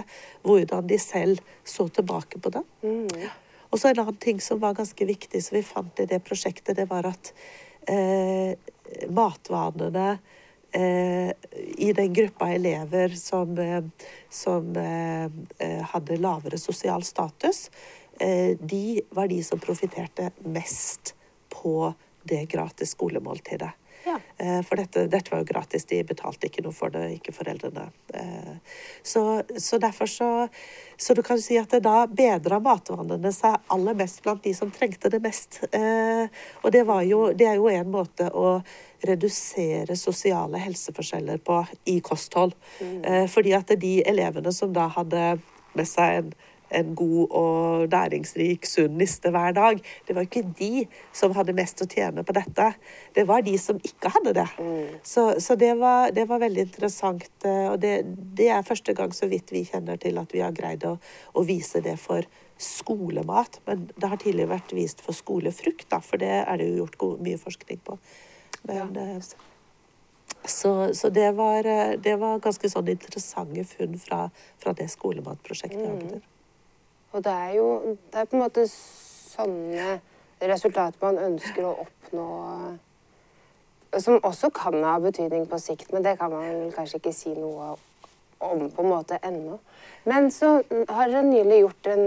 hvordan 0.44 0.86
de 0.86 0.98
selv 1.00 1.40
så 1.64 1.88
tilbake 1.88 2.40
på 2.42 2.52
det. 2.52 2.64
Mm. 2.84 3.28
Og 3.70 3.80
så 3.80 3.90
en 3.90 4.02
annen 4.04 4.18
ting 4.20 4.40
som 4.40 4.60
var 4.62 4.76
ganske 4.76 5.08
viktig, 5.08 5.42
som 5.42 5.56
vi 5.56 5.64
fant 5.66 6.00
i 6.00 6.08
det 6.08 6.20
prosjektet, 6.24 6.76
det 6.76 6.86
var 6.90 7.08
at 7.08 7.32
eh, 7.88 8.52
matvanene 9.08 10.18
eh, 10.76 11.32
i 11.76 11.92
den 11.96 12.12
gruppa 12.12 12.52
elever 12.52 13.08
som, 13.08 13.58
eh, 13.58 13.84
som 14.30 14.76
eh, 14.76 15.24
eh, 15.58 15.82
hadde 15.92 16.20
lavere 16.20 16.58
sosial 16.58 17.02
status, 17.02 17.70
de 18.16 19.02
var 19.12 19.28
de 19.28 19.42
som 19.44 19.60
profitterte 19.60 20.30
mest 20.48 21.10
på 21.52 21.90
det 22.24 22.46
gratis 22.48 22.94
skolemåltidet. 22.94 23.68
Ja. 24.06 24.20
Eh, 24.36 24.62
for 24.62 24.78
dette, 24.78 25.06
dette, 25.10 25.30
var 25.30 25.40
jo 25.42 25.48
gratis, 25.48 25.84
de 25.90 25.98
betalte 26.06 26.46
ikke 26.46 26.62
noe 26.62 26.74
for 26.74 26.94
det, 26.94 27.08
ikke 27.16 27.32
foreldrene. 27.34 27.88
Eh, 28.14 28.76
så, 29.02 29.42
så 29.58 29.80
derfor 29.82 30.06
så 30.06 30.48
Så 30.96 31.14
du 31.14 31.22
kan 31.22 31.40
si 31.42 31.58
at 31.58 31.68
det 31.70 31.82
da 31.84 32.06
bedra 32.08 32.56
matvanene 32.62 33.28
seg 33.34 33.58
aller 33.68 33.96
mest 33.98 34.22
blant 34.24 34.40
de 34.44 34.54
som 34.56 34.70
trengte 34.72 35.10
det 35.12 35.18
mest. 35.20 35.58
Eh, 35.76 36.24
og 36.62 36.72
det, 36.72 36.86
jo, 37.04 37.18
det 37.36 37.50
er 37.50 37.58
jo 37.58 37.68
en 37.68 37.90
måte 37.92 38.30
å 38.32 38.62
redusere 39.04 39.96
sosiale 39.96 40.62
helseforskjeller 40.62 41.42
på 41.44 41.58
i 41.92 41.98
kosthold. 42.00 42.54
Mm. 42.80 43.28
Fordi 43.28 43.52
at 43.52 43.74
de 43.76 43.92
elevene 44.08 44.54
som 44.56 44.72
da 44.72 44.86
hadde 44.94 45.34
med 45.76 45.90
seg 45.90 46.22
en 46.22 46.32
en 46.68 46.94
god 46.98 47.34
og 47.36 47.88
næringsrik, 47.92 48.66
sunn 48.66 48.96
niste 49.00 49.30
hver 49.34 49.54
dag. 49.56 49.80
Det 50.08 50.16
var 50.16 50.26
ikke 50.26 50.44
de 50.58 50.86
som 51.14 51.34
hadde 51.36 51.54
mest 51.56 51.82
å 51.82 51.88
tjene 51.90 52.24
på 52.26 52.34
dette. 52.36 52.70
Det 53.14 53.26
var 53.28 53.44
de 53.46 53.56
som 53.60 53.78
ikke 53.82 54.12
hadde 54.14 54.34
det. 54.40 54.48
Mm. 54.58 54.98
Så, 55.06 55.28
så 55.42 55.56
det, 55.58 55.74
var, 55.80 56.10
det, 56.16 56.26
var, 56.28 56.42
veldig 56.42 56.66
interessant. 56.68 57.28
Eh, 57.44 57.68
og 57.70 57.80
det, 57.82 58.00
det, 58.38 58.50
er 58.52 58.66
første 58.66 58.96
gang 58.96 59.14
så 59.14 59.30
vidt 59.30 59.52
vi 59.54 59.66
kjenner 59.68 60.00
til 60.02 60.18
at 60.22 60.34
vi 60.34 60.44
har 60.44 60.54
greid 60.56 60.86
å, 60.88 60.96
å 61.34 61.46
vise 61.46 61.82
det 61.84 61.96
for 62.02 62.26
skolemat. 62.58 63.60
Men 63.66 63.88
det 63.94 64.12
har 64.12 64.22
tidligere 64.22 64.54
vært 64.56 64.76
vist 64.76 65.02
for 65.04 65.16
skolefrukt, 65.16 65.88
da, 65.92 66.00
for 66.04 66.22
det 66.22 66.32
er 66.42 66.56
det 66.60 66.70
jo 66.70 66.84
gjort 66.84 67.02
god, 67.02 67.20
mye 67.26 67.42
forskning 67.42 67.84
på. 67.86 67.98
Men, 68.66 68.96
ja. 68.96 69.10
Eh, 69.18 69.52
så, 70.46 70.94
så 70.94 71.10
det, 71.10 71.32
var, 71.32 71.66
eh, 71.66 71.98
det, 71.98 72.16
var, 72.20 72.38
ganske 72.42 72.70
sånn 72.70 72.88
interessante 72.92 73.64
funn 73.66 73.98
fra, 73.98 74.26
fra 74.62 74.74
det 74.76 74.88
skolematprosjektet 74.92 75.82
i 75.82 75.90
Agder. 75.90 76.24
Og 77.16 77.24
det 77.24 77.32
er 77.32 77.56
jo 77.56 77.96
det 78.12 78.20
er 78.20 78.28
på 78.28 78.36
en 78.36 78.44
måte 78.44 78.66
sånne 78.68 79.96
resultater 80.44 81.00
man 81.00 81.20
ønsker 81.30 81.64
å 81.64 81.72
oppnå 81.86 82.26
Som 84.02 84.18
også 84.20 84.50
kan 84.52 84.76
ha 84.84 84.98
betydning 85.00 85.46
på 85.48 85.58
sikt, 85.62 85.92
men 85.94 86.04
det 86.04 86.18
kan 86.20 86.32
man 86.34 86.66
kanskje 86.74 86.98
ikke 87.00 87.14
si 87.16 87.32
noe 87.32 87.76
om 88.44 88.66
på 88.68 88.82
en 88.82 88.90
måte 88.90 89.16
ennå. 89.24 89.56
Men 90.04 90.26
så 90.30 90.58
har 90.68 91.08
dere 91.08 91.22
nylig 91.24 91.62
gjort 91.62 91.88
en 91.94 92.02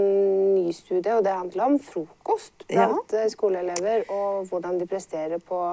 ny 0.54 0.74
studie, 0.78 1.16
og 1.16 1.24
det 1.26 1.34
handler 1.34 1.64
om 1.66 1.80
frokost 1.82 2.68
blant 2.68 3.16
ja. 3.18 3.24
skoleelever, 3.34 4.06
og 4.14 4.46
hvordan 4.52 4.78
de 4.78 4.86
presterer 4.92 5.42
på 5.42 5.64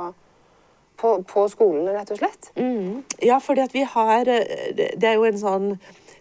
på, 0.96 1.10
på 1.28 1.42
skolen, 1.52 1.90
rett 1.92 2.10
og 2.14 2.22
slett? 2.22 2.50
Mm. 2.56 3.02
Ja, 3.20 3.36
fordi 3.44 3.66
at 3.66 3.74
vi 3.74 3.82
har 3.84 4.24
Det 4.24 5.04
er 5.04 5.18
jo 5.18 5.26
en 5.28 5.38
sånn 5.38 5.66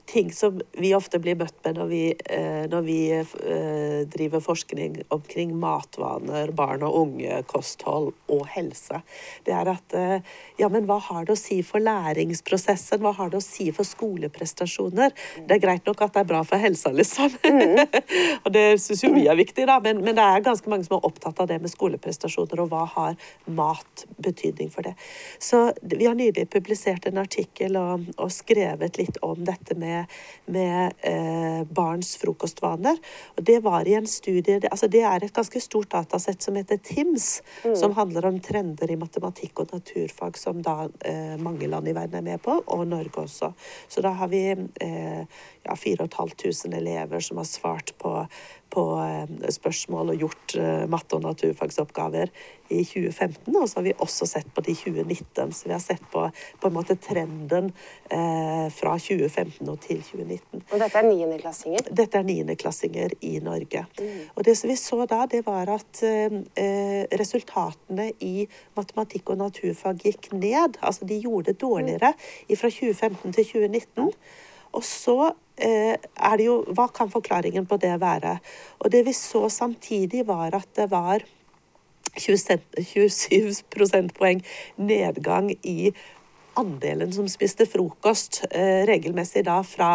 ting 0.05 0.31
som 0.33 0.61
vi 0.71 0.93
ofte 0.95 1.19
blir 1.19 1.37
møtt 1.39 1.55
med 1.65 1.79
når 1.79 1.87
vi, 1.89 2.01
eh, 2.29 2.65
når 2.69 2.83
vi 2.85 2.99
eh, 3.11 4.01
driver 4.11 4.43
forskning 4.43 4.99
omkring 5.13 5.55
matvaner, 5.59 6.51
barn 6.55 6.85
og 6.85 6.97
unge, 7.01 7.41
kosthold 7.49 8.11
og 8.31 8.43
helse. 8.53 9.01
Det 9.45 9.55
er 9.55 9.71
at 9.71 9.95
eh, 9.97 10.35
ja, 10.61 10.69
men 10.69 10.85
hva 10.89 10.99
har 11.07 11.25
det 11.25 11.35
å 11.35 11.39
si 11.39 11.61
for 11.65 11.83
læringsprosessen? 11.83 13.01
Hva 13.01 13.15
har 13.17 13.33
det 13.33 13.41
å 13.41 13.45
si 13.45 13.71
for 13.75 13.87
skoleprestasjoner? 13.87 15.15
Det 15.47 15.57
er 15.57 15.63
greit 15.63 15.89
nok 15.89 16.05
at 16.05 16.13
det 16.15 16.23
er 16.23 16.29
bra 16.29 16.43
for 16.45 16.61
helsa, 16.61 16.93
liksom. 16.93 17.33
Mm. 17.45 17.81
og 18.45 18.51
det 18.53 18.65
syns 18.83 19.03
jo 19.07 19.13
vi 19.15 19.25
er 19.31 19.39
viktig, 19.39 19.65
da. 19.69 19.79
Men, 19.83 20.03
men, 20.05 20.15
det 20.17 20.25
er 20.25 20.45
ganske 20.45 20.69
mange 20.71 20.87
som 20.87 20.99
er 20.99 21.09
opptatt 21.09 21.41
av 21.41 21.49
det 21.49 21.59
med 21.63 21.73
skoleprestasjoner, 21.73 22.61
og 22.61 22.71
hva 22.73 22.85
har 22.93 23.17
mat 23.49 24.05
betydning 24.21 24.69
for 24.73 24.85
det. 24.85 24.93
Så 25.41 25.65
vi 25.81 26.05
har 26.05 26.17
nylig 26.17 26.47
publisert 26.53 27.09
en 27.09 27.19
artikkel 27.21 27.77
og, 27.79 28.05
og 28.21 28.31
skrevet 28.33 29.01
litt 29.01 29.19
om 29.25 29.41
dette 29.47 29.75
med 29.79 29.94
med, 29.95 30.05
med 30.45 30.93
eh, 30.99 31.63
barns 31.67 32.15
frokostvaner. 32.17 32.99
Og 33.37 33.43
det 33.43 33.59
var 33.63 33.87
i 33.87 33.95
en 33.97 34.07
studie 34.07 34.59
altså 34.71 34.87
det 34.91 35.03
er 35.07 35.23
et 35.23 35.33
ganske 35.35 35.59
stort 35.61 35.91
datasett 35.93 36.43
som 36.43 36.57
heter 36.59 36.77
TIMS, 36.77 37.41
mm. 37.63 37.75
som 37.79 37.95
handler 37.97 38.29
om 38.29 38.39
trender 38.43 38.91
i 38.91 38.99
matematikk 38.99 39.63
og 39.63 39.73
naturfag, 39.73 40.37
som 40.39 40.61
da 40.65 40.87
eh, 41.05 41.35
mange 41.41 41.69
land 41.71 41.89
i 41.89 41.95
verden 41.95 42.19
er 42.21 42.27
med 42.33 42.43
på, 42.43 42.57
og 42.65 42.85
Norge 42.87 43.25
også. 43.25 43.51
Så 43.87 44.03
da 44.05 44.13
har 44.19 44.31
vi 44.31 44.43
eh, 44.51 45.23
ja, 45.65 45.75
4500 45.75 46.77
elever 46.77 47.23
som 47.23 47.41
har 47.41 47.49
svart 47.49 47.95
på, 48.01 48.13
på 48.75 48.83
eh, 48.99 49.49
spørsmål 49.55 50.13
og 50.13 50.25
gjort 50.25 50.55
eh, 50.59 50.83
matte- 50.91 51.17
og 51.17 51.23
naturfagsoppgaver 51.23 52.31
i 52.69 52.81
2015. 52.83 53.55
Og 53.55 53.69
så 53.69 53.79
har 53.79 53.85
vi 53.87 53.93
også 54.03 54.27
sett 54.29 54.49
på 54.53 54.63
det 54.65 54.73
i 54.73 54.77
2019. 54.79 55.53
Så 55.55 55.69
vi 55.69 55.73
har 55.75 55.83
sett 55.83 56.03
på, 56.11 56.25
på 56.59 56.69
en 56.69 56.75
måte 56.75 56.97
trenden 56.99 57.71
eh, 58.09 58.67
fra 58.73 58.95
2015 58.99 59.69
og 59.71 59.79
til 59.85 60.01
2019. 60.03 60.65
Og 60.65 60.81
dette 60.81 61.01
er 61.01 61.07
niendeklassinger? 61.07 61.91
Dette 62.01 62.19
er 62.19 62.27
niendeklassinger 62.27 63.15
i 63.25 63.35
Norge. 63.45 63.85
Mm. 63.99 64.23
Og 64.35 64.47
det 64.47 64.57
som 64.59 64.71
vi 64.71 64.77
så 64.79 65.01
da, 65.09 65.23
det 65.31 65.45
var 65.47 65.71
at 65.75 66.03
eh, 66.05 67.05
resultatene 67.15 68.11
i 68.25 68.47
matematikk 68.77 69.31
og 69.33 69.43
naturfag 69.45 70.03
gikk 70.03 70.33
ned. 70.33 70.81
Altså 70.81 71.07
de 71.07 71.21
gjorde 71.23 71.53
det 71.53 71.61
dårligere 71.63 72.15
fra 72.55 72.71
2015 72.71 73.31
til 73.31 73.53
2019. 73.53 74.11
Og 74.75 74.83
så 74.83 75.31
eh, 75.57 75.95
er 75.95 76.37
det 76.37 76.49
jo 76.49 76.59
Hva 76.75 76.89
kan 76.93 77.11
forklaringen 77.11 77.67
på 77.69 77.79
det 77.81 77.95
være? 78.01 78.37
Og 78.79 78.91
det 78.91 79.05
vi 79.07 79.15
så 79.15 79.47
samtidig, 79.49 80.27
var 80.27 80.55
at 80.55 80.69
det 80.75 80.89
var 80.91 81.25
27 82.15 83.63
prosentpoeng 83.73 84.43
nedgang 84.77 85.51
i 85.63 85.91
andelen 86.59 87.13
som 87.13 87.27
spiste 87.29 87.65
frokost 87.69 88.41
eh, 88.49 88.85
regelmessig 88.87 89.43
da 89.45 89.59
fra, 89.63 89.89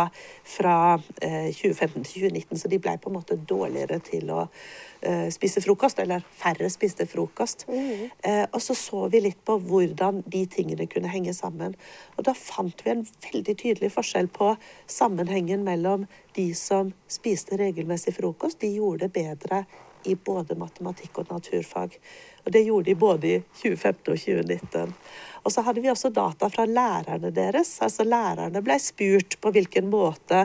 fra 0.45 0.77
eh, 1.23 1.51
2015 1.55 2.05
til 2.05 2.29
2019, 2.29 2.59
så 2.59 2.71
de 2.71 2.79
ble 2.83 2.95
på 3.01 3.11
en 3.11 3.17
måte 3.17 3.39
dårligere 3.39 4.01
til 4.05 4.31
å 4.35 4.45
eh, 4.45 5.29
spise 5.33 5.63
frokost, 5.65 6.03
eller 6.03 6.25
færre 6.37 6.71
spiste 6.73 7.07
frokost. 7.11 7.67
Mm. 7.71 8.11
og 8.53 8.61
så 8.63 8.75
så 8.75 9.07
vi 9.13 9.21
litt 9.25 9.41
på 9.47 9.57
hvordan 9.59 10.23
de 10.31 10.45
tingene 10.51 10.87
kunne 10.91 11.11
henge 11.13 11.35
sammen. 11.37 11.77
Og 12.17 12.25
da 12.29 12.35
fant 12.37 12.85
vi 12.85 12.93
en 12.93 13.05
veldig 13.31 13.57
tydelig 13.57 13.93
forskjell 13.95 14.31
på 14.33 14.55
sammenhengen 14.91 15.65
mellom 15.67 16.07
de 16.37 16.51
som 16.55 16.93
spiste 17.09 17.59
regelmessig 17.61 18.15
frokost, 18.17 18.61
de 18.61 18.75
gjorde 18.77 19.09
det 19.09 19.15
bedre 19.17 19.65
i 20.05 20.15
både 20.17 20.57
matematikk 20.59 21.23
og 21.23 21.33
naturfag. 21.35 21.97
Og 22.45 22.53
det 22.53 22.65
gjorde 22.67 22.91
de 22.91 22.99
både 22.99 23.33
i 23.35 23.41
2015 23.63 24.13
og 24.13 24.19
2019. 24.19 24.95
Og 25.41 25.53
så 25.53 25.65
hadde 25.65 25.81
vi 25.81 25.91
også 25.91 26.11
data 26.13 26.51
fra 26.53 26.67
lærerne 26.69 27.31
deres. 27.35 27.79
Altså 27.85 28.05
Lærerne 28.05 28.63
ble 28.65 28.77
spurt 28.83 29.39
på 29.41 29.53
hvilken 29.55 29.89
måte 29.93 30.45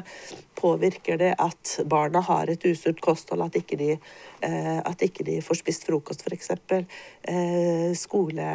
påvirker 0.55 1.19
det 1.19 1.33
at 1.41 1.75
barna 1.91 2.21
har 2.23 2.51
et 2.51 2.63
usunt 2.65 3.01
kosthold, 3.03 3.43
at 3.43 3.59
ikke 3.59 3.79
de, 3.79 3.91
eh, 4.47 4.79
at 4.79 5.03
ikke 5.03 5.27
de 5.27 5.41
får 5.43 5.59
spist 5.59 5.87
frokost, 5.89 6.23
f.eks. 6.23 6.51
Eh, 6.55 7.91
skole 7.99 8.49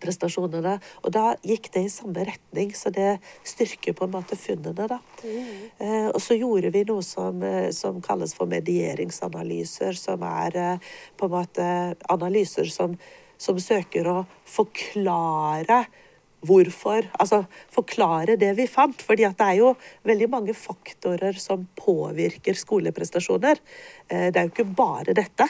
prestasjonene. 0.00 0.78
Og 1.04 1.12
da 1.14 1.34
gikk 1.44 1.70
det 1.74 1.84
i 1.86 1.92
samme 1.92 2.24
retning, 2.28 2.72
så 2.76 2.92
det 2.94 3.18
styrker 3.46 3.96
på 3.96 4.06
en 4.06 4.14
måte 4.14 4.38
funnene, 4.38 4.88
da. 4.88 4.98
Mm. 5.22 5.62
Eh, 5.78 6.08
og 6.08 6.20
så 6.24 6.38
gjorde 6.38 6.72
vi 6.74 6.84
noe 6.88 7.04
som, 7.04 7.42
eh, 7.42 7.70
som, 7.76 8.00
kalles 8.04 8.34
for 8.36 8.50
medieringsanalyser, 8.50 9.96
som 9.98 10.24
er 10.26 10.56
eh, 10.56 10.92
på 11.18 11.28
en 11.28 11.34
måte 11.34 11.70
analyser 12.08 12.70
som, 12.72 12.96
som 13.38 13.58
søker 13.60 14.08
å 14.08 14.18
forklare 14.48 15.84
hvorfor 16.46 17.06
Altså 17.18 17.42
forklare 17.70 18.36
det 18.36 18.52
vi 18.56 18.66
fant. 18.66 19.02
fordi 19.02 19.22
det 19.22 19.40
er 19.40 19.56
jo 19.58 19.74
veldig 20.04 20.28
mange 20.30 20.54
faktorer 20.54 21.32
som 21.38 21.66
påvirker 21.76 22.54
skoleprestasjoner. 22.54 23.58
Eh, 24.08 24.30
det 24.32 24.36
er 24.36 24.46
jo 24.46 24.52
ikke 24.52 24.74
bare 24.76 25.14
dette. 25.14 25.48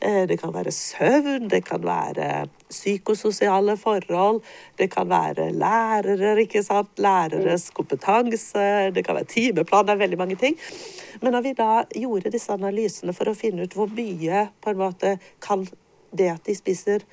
Eh, 0.00 0.26
det 0.26 0.38
kan 0.40 0.52
være 0.54 0.72
søvn, 0.72 1.48
det 1.48 1.64
kan 1.64 1.82
være 1.82 2.46
psykososiale 2.68 3.76
forhold, 3.76 4.42
det 4.78 4.90
kan 4.90 5.08
være 5.08 5.52
lærere, 5.52 6.40
ikke 6.42 6.62
sant. 6.62 6.98
Læreres 6.98 7.70
kompetanse, 7.70 8.90
det 8.90 9.04
kan 9.04 9.14
være 9.14 9.24
timeplan, 9.24 9.86
det 9.86 9.92
er 9.92 10.02
veldig 10.02 10.18
mange 10.18 10.36
ting. 10.36 10.58
Men 11.22 11.32
når 11.32 11.42
vi 11.42 11.52
da 11.52 11.84
gjorde 11.94 12.30
disse 12.30 12.52
analysene 12.52 13.14
for 13.14 13.30
å 13.30 13.38
finne 13.38 13.62
ut 13.62 13.74
hvor 13.74 13.86
mye 13.86 14.48
på 14.60 14.70
en 14.70 14.78
måte 14.80 15.18
kan 15.40 15.66
det 16.14 16.30
at 16.30 16.46
de 16.46 16.54
spiser 16.54 17.04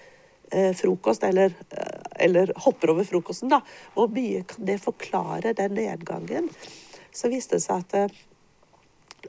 frokost, 0.73 1.23
eller, 1.23 1.53
eh, 1.69 2.25
eller, 2.25 2.53
hopper 2.55 2.89
over 2.89 3.07
frokosten, 3.07 3.49
da. 3.49 3.61
Hvor 3.95 4.11
mye 4.11 4.43
kan 4.47 4.65
det 4.65 4.81
forklare 4.83 5.53
den 5.53 5.73
nedgangen? 5.73 6.49
Så 7.11 7.31
viste 7.31 7.57
det 7.57 7.65
seg 7.65 7.85
at 7.85 7.93
eh, 7.93 8.19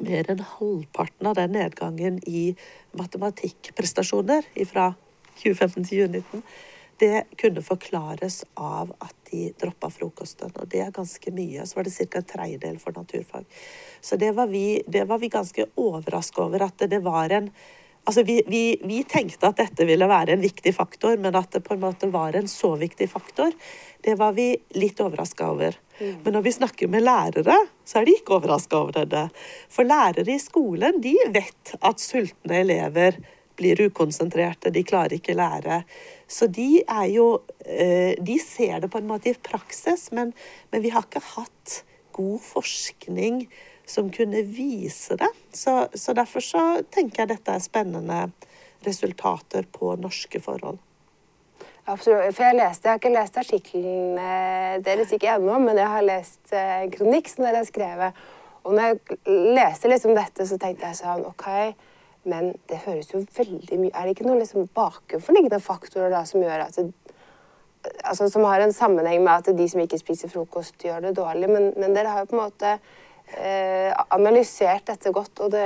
mer 0.01 0.31
enn 0.33 0.43
halvparten 0.57 1.31
av 1.31 1.39
den 1.39 1.55
nedgangen 1.57 2.21
i 2.27 2.53
matematikkprestasjoner 2.99 4.47
fra 4.69 4.93
2015 5.43 5.85
til 5.85 6.07
2019, 6.07 6.43
det 7.03 7.25
kunne 7.41 7.63
forklares 7.67 8.43
av 8.55 8.93
at 9.03 9.15
de 9.31 9.49
droppa 9.59 9.91
frokosten. 9.91 10.53
Og 10.55 10.69
det 10.71 10.85
er 10.85 10.95
ganske 10.95 11.33
mye. 11.35 11.65
Så 11.67 11.79
var 11.79 11.89
det 11.89 11.95
ca. 11.97 12.19
en 12.19 12.29
tredjedel 12.31 12.79
for 12.79 12.95
naturfag. 12.95 13.47
Så 14.01 14.17
det 14.17 14.31
var 14.37 14.47
vi, 14.47 14.83
det 14.87 15.05
var 15.11 15.19
vi 15.19 15.33
ganske 15.33 15.67
overraska 15.77 16.45
over 16.45 16.69
at 16.69 16.85
det 16.91 17.01
var 17.03 17.33
en 17.33 17.51
Altså, 18.05 18.23
vi, 18.27 18.41
vi, 18.47 18.63
vi, 18.83 19.03
tenkte 19.07 19.47
at 19.47 19.61
dette 19.61 19.87
ville 19.87 20.09
være 20.11 20.35
en 20.35 20.43
viktig 20.43 20.73
faktor, 20.75 21.21
men 21.23 21.37
at 21.39 21.53
det 21.55 21.63
på 21.63 21.77
en 21.77 21.85
måte 21.85 22.09
var 22.11 22.35
en 22.35 22.49
så 22.51 22.73
viktig 22.81 23.07
faktor, 23.13 23.55
det 24.03 24.17
var 24.19 24.35
vi 24.35 24.49
litt 24.75 24.99
overraska 25.01 25.53
over. 25.53 25.79
Mm. 26.01 26.17
Men 26.25 26.35
når 26.35 26.43
vi 26.49 26.55
snakker 26.57 26.91
med 26.91 27.07
lærere, 27.07 27.55
så 27.87 28.01
er 28.01 28.09
de 28.09 28.17
ikke 28.19 28.35
overraska 28.41 28.81
over 28.81 29.07
det. 29.07 29.29
For 29.71 29.87
lærere 29.87 30.35
i 30.35 30.43
skolen 30.43 30.99
de 31.05 31.15
vet 31.31 31.77
at 31.79 32.03
sultne 32.03 32.59
elever 32.65 33.21
blir 33.57 33.85
ukonsentrerte, 33.87 34.73
de 34.75 34.83
klarer 34.83 35.21
ikke 35.21 35.39
lære. 35.39 35.83
Så 36.27 36.49
de 36.51 36.83
er 36.83 37.09
jo 37.13 37.27
eh, 37.63 38.19
De 38.19 38.39
ser 38.43 38.81
det 38.83 38.91
på 38.91 38.99
en 38.99 39.11
måte 39.11 39.31
i 39.31 39.39
praksis, 39.39 40.09
men, 40.11 40.33
men 40.73 40.83
vi 40.83 40.91
har 40.91 41.07
ikke 41.07 41.23
hatt 41.37 41.83
god 42.17 42.41
forskning 42.45 43.45
som 43.93 44.09
kunne 44.13 44.43
vise 44.49 45.17
det. 45.21 45.29
Så, 45.53 45.87
så, 45.95 46.15
derfor 46.17 46.45
så 46.45 46.63
tenker 46.91 47.23
jeg 47.23 47.35
dette 47.35 47.55
er 47.55 47.63
spennende 47.63 48.23
resultater 48.87 49.69
på 49.73 49.95
norske 50.01 50.41
forhold. 50.43 50.81
Absolutt. 51.85 52.35
For 52.37 52.47
jeg, 52.47 52.59
leste, 52.59 52.87
jeg 52.87 52.93
har 52.93 53.01
ikke 53.01 53.15
lest 53.17 53.39
artikkelen 53.43 54.19
eh, 54.23 54.77
deres 54.87 55.13
ikke 55.15 55.35
ennå, 55.35 55.59
men 55.63 55.79
jeg 55.79 55.91
har 55.91 56.07
lest 56.07 56.55
en 56.55 56.87
eh, 56.87 56.91
kronikk 56.95 57.31
som 57.31 57.47
dere 57.47 57.63
har 57.63 57.69
skrevet. 57.69 58.21
Og 58.63 58.77
når 58.77 58.93
jeg 58.93 59.47
leste 59.59 59.91
liksom 59.91 60.15
dette, 60.15 60.47
så 60.47 60.59
tenkte 60.63 60.87
jeg 60.87 61.01
sånn 61.01 61.27
OK, 61.27 61.49
men 62.31 62.53
det 62.71 62.85
høres 62.85 63.11
jo 63.11 63.25
veldig 63.35 63.79
mye 63.81 63.91
Er 63.99 64.07
det 64.07 64.13
ikke 64.15 64.29
noen 64.29 64.39
liksom 64.39 64.69
bakenforliggende 64.77 65.59
faktorer 65.59 66.13
da 66.15 66.21
som 66.29 66.45
gjør 66.45 66.69
at 66.69 66.77
det, 66.79 66.85
altså, 68.07 68.29
Som 68.31 68.47
har 68.47 68.63
en 68.63 68.75
sammenheng 68.75 69.25
med 69.25 69.33
at 69.33 69.59
de 69.59 69.67
som 69.69 69.83
ikke 69.83 69.99
spiser 69.99 70.31
frokost, 70.31 70.77
gjør 70.79 71.09
det 71.09 71.17
dårlig, 71.19 71.51
men, 71.51 71.73
men 71.75 71.97
dere 71.97 72.15
har 72.15 72.23
jo 72.23 72.31
på 72.31 72.39
en 72.39 72.45
måte 72.45 72.77
analysert 74.13 74.87
dette 74.91 75.13
godt, 75.15 75.41
og 75.45 75.53
det, 75.55 75.65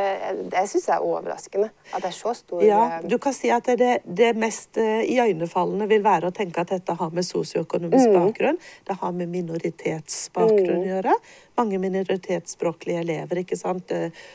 det 0.52 0.62
syns 0.70 0.88
jeg 0.88 0.94
er 0.96 1.04
overraskende. 1.04 1.68
At 1.92 2.04
det 2.04 2.10
er 2.10 2.16
så 2.16 2.32
stor 2.36 2.62
Ja, 2.64 2.80
eh, 2.98 3.06
du 3.08 3.16
kan 3.22 3.34
si 3.36 3.50
at 3.52 3.68
det, 3.78 3.92
det 4.06 4.32
mest 4.38 4.78
uh, 4.80 5.02
iøynefallende 5.02 5.88
vil 5.90 6.04
være 6.04 6.30
å 6.30 6.34
tenke 6.36 6.62
at 6.62 6.72
dette 6.74 6.96
har 6.98 7.14
med 7.14 7.26
sosioøkonomisk 7.26 8.12
mm. 8.12 8.16
bakgrunn, 8.16 8.60
det 8.86 8.98
har 9.00 9.14
med 9.16 9.32
minoritetsbakgrunn 9.34 10.80
mm. 10.80 10.84
å 10.84 10.90
gjøre. 10.92 11.16
Mange 11.56 11.80
minoritetsspråklige 11.82 13.02
elever, 13.02 13.42
ikke 13.42 13.56
sant, 13.56 13.92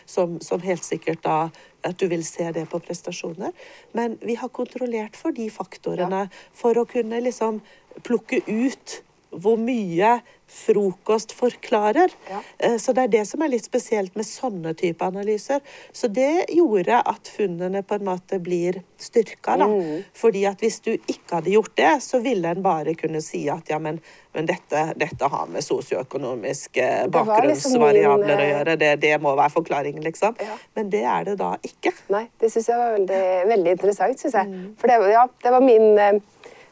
som, 0.10 0.40
som 0.42 0.64
helt 0.66 0.86
sikkert 0.86 1.22
da 1.24 1.38
at 1.86 1.98
du 2.02 2.08
vil 2.10 2.24
se 2.26 2.48
det 2.54 2.66
på 2.70 2.80
prestasjoner. 2.82 3.54
Men 3.98 4.18
vi 4.22 4.36
har 4.42 4.50
kontrollert 4.54 5.18
for 5.18 5.36
de 5.36 5.48
faktorene 5.54 6.26
ja. 6.26 6.42
for 6.58 6.78
å 6.78 6.88
kunne 6.90 7.22
liksom 7.22 7.62
plukke 8.06 8.42
ut 8.48 9.02
hvor 9.32 9.60
mye 9.60 10.20
frokost 10.52 11.32
forklarer. 11.32 12.12
Ja. 12.30 12.42
Eh, 12.58 12.78
så 12.78 12.92
det 12.94 13.06
er 13.06 13.12
det 13.14 13.22
som 13.30 13.42
er 13.42 13.54
litt 13.54 13.66
spesielt 13.66 14.16
med 14.20 14.28
sånne 14.28 14.74
type 14.76 15.06
analyser. 15.06 15.62
Så 15.96 16.10
det 16.12 16.50
gjorde 16.52 17.00
at 17.00 17.32
funnene 17.32 17.84
på 17.88 17.96
en 17.96 18.08
måte 18.10 18.40
blir 18.44 18.82
styrka, 19.00 19.56
da. 19.62 19.70
Mm. 19.72 20.02
Fordi 20.18 20.44
at 20.50 20.60
hvis 20.60 20.82
du 20.84 20.92
ikke 20.98 21.38
hadde 21.38 21.54
gjort 21.54 21.76
det, 21.80 21.94
så 22.04 22.20
ville 22.24 22.52
en 22.52 22.64
bare 22.66 22.98
kunne 23.00 23.24
si 23.24 23.46
at 23.52 23.72
ja, 23.72 23.80
men, 23.80 24.02
men 24.36 24.50
dette, 24.50 24.84
dette, 25.00 25.32
har 25.32 25.48
med 25.48 25.64
sosioøkonomiske 25.64 26.90
bakgrunnsvariabler 27.16 27.48
liksom 27.54 28.28
min, 28.28 28.36
å 28.36 28.42
eh, 28.42 28.52
gjøre. 28.52 28.78
Det, 28.84 28.92
det, 29.06 29.14
må 29.24 29.38
være 29.40 29.56
forklaringen, 29.56 30.04
liksom. 30.04 30.36
Ja. 30.44 30.60
Men 30.76 30.92
det 30.92 31.06
er 31.16 31.32
det 31.32 31.38
da 31.40 31.54
ikke. 31.64 31.96
Nei, 32.12 32.26
det 32.44 32.52
syns 32.52 32.68
jeg 32.74 32.84
var 32.84 32.98
veldig, 33.00 33.24
veldig 33.56 33.80
interessant, 33.80 34.20
syns 34.20 34.36
jeg. 34.42 34.52
Mm. 34.52 34.70
For 34.82 34.92
det, 34.92 35.00
ja, 35.16 35.26
det 35.48 35.56
var 35.56 35.64
min 35.64 35.90
eh, 35.96 36.20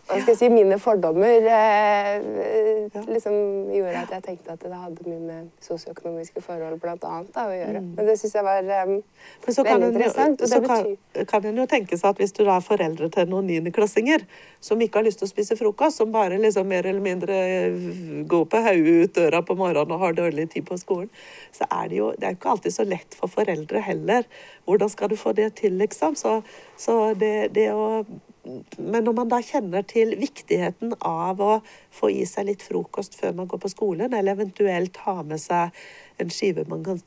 hva 0.10 0.17
skal 0.17 0.32
jeg 0.34 0.38
si, 0.39 0.48
mine 0.50 0.78
fordommer 0.82 1.45
eh, 1.54 2.24
liksom 3.12 3.36
gjorde 3.69 4.00
at 4.02 4.13
jeg 4.15 4.24
tenkte 4.26 4.56
at 4.56 4.63
det 4.63 4.74
hadde 4.74 5.04
mye 5.06 5.19
med 5.22 5.50
sosioøkonomiske 5.62 6.41
forhold 6.41 6.80
blant 6.82 7.04
annet, 7.06 7.30
da, 7.36 7.43
å 7.45 7.54
gjøre. 7.54 7.84
Mm. 7.84 7.91
Men 7.98 8.08
det 8.10 8.15
syns 8.17 8.34
jeg 8.39 8.45
var 8.48 8.63
eh, 8.63 8.93
veldig 9.45 9.89
interessant. 9.91 10.41
Og 10.41 10.50
så 10.50 10.62
kan, 10.65 10.89
kan 11.30 11.45
en 11.45 11.62
jo 11.62 11.67
tenke 11.69 12.00
seg 12.00 12.10
at 12.10 12.22
hvis 12.24 12.34
du 12.34 12.41
da 12.41 12.56
er 12.56 12.65
foreldre 12.65 13.12
til 13.13 13.30
noen 13.30 13.45
niendeklassinger 13.52 14.26
som 14.65 14.82
ikke 14.82 14.98
har 14.98 15.06
lyst 15.06 15.22
til 15.22 15.30
å 15.30 15.32
spise 15.32 15.58
frokost, 15.60 16.02
som 16.02 16.10
bare 16.15 16.39
liksom 16.41 16.65
mer 16.74 16.89
eller 16.89 17.06
mindre 17.06 17.38
går 18.30 18.50
på 18.50 18.63
hodet 18.65 18.95
ut 19.04 19.15
døra 19.19 19.43
på 19.45 19.58
morgenen 19.60 19.93
og 19.93 20.08
har 20.08 20.17
dårlig 20.17 20.48
tid 20.56 20.65
på 20.65 20.80
skolen, 20.82 21.12
så 21.54 21.69
er 21.69 21.93
det 21.93 22.02
jo 22.02 22.10
det 22.17 22.32
er 22.32 22.39
ikke 22.39 22.56
alltid 22.56 22.74
så 22.80 22.88
lett 22.88 23.19
for 23.19 23.30
foreldre 23.30 23.86
heller. 23.86 24.26
Hvordan 24.65 24.89
skal 24.89 25.13
du 25.13 25.17
få 25.22 25.36
det 25.38 25.52
til, 25.62 25.78
liksom? 25.78 26.17
Så, 26.17 26.39
så 26.82 26.98
det, 27.13 27.52
det 27.54 27.69
å 27.78 28.02
men 28.78 29.06
når 29.06 29.16
man 29.16 29.30
da 29.32 29.40
kjenner 29.44 29.86
til 29.88 30.16
viktigheten 30.20 30.96
av 31.06 31.42
å 31.44 31.52
få 31.94 32.12
i 32.14 32.26
seg 32.30 32.50
litt 32.50 32.66
frokost 32.66 33.18
før 33.20 33.36
man 33.38 33.50
går 33.52 33.62
på 33.64 33.72
skolen, 33.72 34.14
eller 34.14 34.38
eventuelt 34.38 34.98
ha 35.06 35.22
med 35.24 35.42
seg 35.42 35.76
en 36.20 36.34
skive 36.34 36.66
man 36.70 36.84
kan 36.86 37.02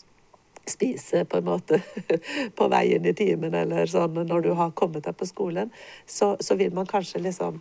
spise 0.69 1.25
på 1.25 1.41
en 1.41 1.49
måte 1.49 1.81
på 2.59 2.69
veien 2.71 3.07
i 3.07 3.15
timen 3.19 3.55
eller 3.55 3.89
sånn 3.91 4.23
når 4.29 4.45
du 4.47 4.53
har 4.59 4.75
kommet 4.79 5.07
deg 5.09 5.17
på 5.19 5.27
skolen, 5.27 5.73
så, 6.07 6.37
så 6.41 6.57
vil 6.61 6.75
man 6.75 6.87
kanskje 6.91 7.23
liksom 7.25 7.61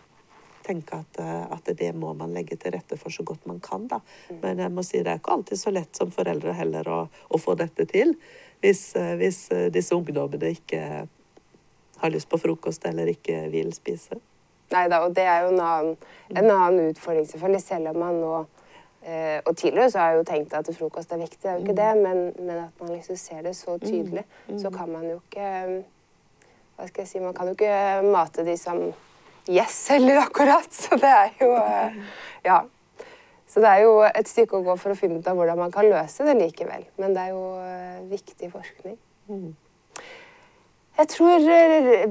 tenke 0.62 1.00
at, 1.02 1.18
at, 1.50 1.72
det 1.78 1.90
må 1.98 2.12
man 2.14 2.36
legge 2.36 2.54
til 2.62 2.76
rette 2.76 2.98
for 3.02 3.10
så 3.14 3.26
godt 3.26 3.48
man 3.50 3.58
kan. 3.66 3.88
Da. 3.90 3.98
Men 4.44 4.62
jeg 4.62 4.74
må 4.74 4.84
si 4.86 5.02
det 5.02 5.16
er 5.16 5.22
ikke 5.22 5.34
alltid 5.34 5.58
så 5.58 5.74
lett 5.74 5.98
som 5.98 6.14
foreldre 6.14 6.54
heller 6.54 6.86
å, 6.86 7.00
å 7.10 7.40
få 7.42 7.56
dette 7.58 7.88
til. 7.90 8.14
Hvis, 8.62 8.92
hvis 9.18 9.48
disse 9.74 9.98
ungdommene 9.98 10.54
ikke 10.54 10.84
har 12.02 12.14
lyst 12.14 12.30
på 12.30 12.40
frokost 12.42 12.86
eller 12.90 13.10
ikke 13.12 13.46
vil 13.54 13.74
spise. 13.78 14.20
Nei 14.72 14.86
da, 14.92 15.02
og 15.04 15.16
det 15.16 15.26
er 15.28 15.46
jo 15.46 15.52
en 15.52 15.62
annen, 15.62 15.96
en 16.32 16.48
annen 16.48 16.92
utfordring, 16.94 17.28
selvfølgelig, 17.28 17.64
selv 17.66 17.92
om 17.92 18.02
man 18.02 18.20
nå 18.24 18.36
Eh, 19.02 19.42
og 19.46 19.58
tidligere 19.58 19.90
så 19.90 19.98
har 19.98 20.12
jeg 20.12 20.18
jo 20.20 20.26
tenkt 20.30 20.52
at 20.54 20.68
frokost 20.78 21.12
er 21.12 21.18
viktig, 21.18 21.40
det 21.42 21.50
er 21.50 21.56
jo 21.56 21.64
ikke 21.64 21.74
det, 21.74 21.94
men, 21.98 22.20
men 22.38 22.58
at 22.68 22.82
man 22.82 22.92
liksom 22.94 23.16
ser 23.18 23.40
det 23.42 23.56
så 23.58 23.80
tydelig, 23.82 24.24
så 24.62 24.70
kan 24.70 24.92
man 24.94 25.08
jo 25.10 25.16
ikke 25.18 25.48
Hva 26.76 26.86
skal 26.88 27.02
jeg 27.02 27.10
si 27.10 27.22
Man 27.22 27.34
kan 27.34 27.50
jo 27.50 27.56
ikke 27.58 28.12
mate 28.14 28.46
de 28.46 28.54
som 28.58 28.84
yes 29.50 29.80
heller, 29.90 30.22
akkurat. 30.22 30.70
Så 30.74 31.02
det 31.02 31.10
er 31.10 31.34
jo 31.42 31.50
eh, 31.58 31.98
Ja. 32.46 32.62
Så 33.48 33.60
det 33.60 33.68
er 33.68 33.82
jo 33.84 33.98
et 34.06 34.30
stykke 34.30 34.62
å 34.62 34.64
gå 34.64 34.78
for 34.80 34.94
å 34.94 34.96
finne 34.96 35.18
ut 35.20 35.28
av 35.28 35.36
hvordan 35.36 35.60
man 35.60 35.74
kan 35.74 35.90
løse 35.90 36.24
det 36.24 36.38
likevel. 36.38 36.86
Men 37.02 37.18
det 37.18 37.26
er 37.26 37.34
jo 37.34 37.44
eh, 37.66 37.98
viktig 38.14 38.52
forskning. 38.54 38.96
Jeg 41.02 41.10
tror 41.10 41.48
eh, 41.50 42.04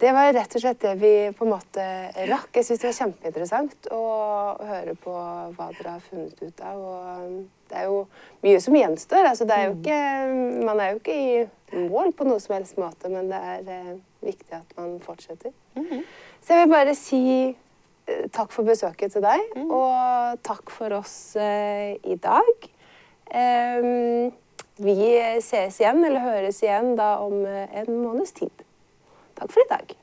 det 0.00 0.12
var 0.16 0.32
rett 0.34 0.54
og 0.56 0.62
slett 0.62 0.80
det 0.82 0.96
vi 0.98 1.12
på 1.36 1.46
en 1.46 1.52
måte 1.52 1.84
rakk. 2.26 2.48
Jeg 2.56 2.66
syns 2.66 2.80
det 2.82 2.88
var 2.88 2.96
kjempeinteressant 2.96 3.86
å 3.94 4.00
høre 4.66 4.96
på 4.98 5.14
hva 5.14 5.68
dere 5.76 5.92
har 5.92 6.02
funnet 6.02 6.40
ut 6.42 6.64
av. 6.66 6.80
Og 6.80 7.36
det 7.70 7.78
er 7.78 7.86
jo 7.86 8.00
mye 8.42 8.62
som 8.64 8.78
gjenstår. 8.80 9.28
Altså, 9.30 9.46
det 9.46 9.58
er 9.58 9.68
jo 9.68 9.76
ikke, 9.76 10.00
man 10.66 10.82
er 10.82 10.90
jo 10.94 10.98
ikke 10.98 11.18
i 11.20 11.86
mål 11.86 12.10
på 12.18 12.26
noe 12.26 12.42
som 12.42 12.56
helst 12.56 12.80
måte, 12.82 13.12
men 13.12 13.30
det 13.30 13.40
er 13.54 13.72
eh, 13.76 13.94
viktig 14.26 14.58
at 14.58 14.74
man 14.80 14.98
fortsetter. 15.04 15.54
Så 16.42 16.56
jeg 16.56 16.66
vil 16.66 16.74
bare 16.74 16.98
si 16.98 17.22
eh, 17.46 18.26
takk 18.34 18.50
for 18.56 18.66
besøket 18.66 19.14
til 19.14 19.22
deg, 19.22 19.54
og 19.68 20.42
takk 20.50 20.74
for 20.74 20.98
oss 20.98 21.18
i 21.38 22.18
dag. 22.26 22.70
Em, 23.30 24.32
vi 24.80 24.96
ses 25.44 25.80
igjen, 25.80 26.04
eller 26.04 26.24
høres 26.24 26.62
igjen, 26.64 26.94
da 26.98 27.18
om 27.24 27.44
eh, 27.46 27.68
en 27.82 27.90
måneds 28.00 28.32
tid. 28.36 28.64
Takk 29.38 29.52
for 29.52 29.64
i 29.64 29.70
dag. 29.70 29.99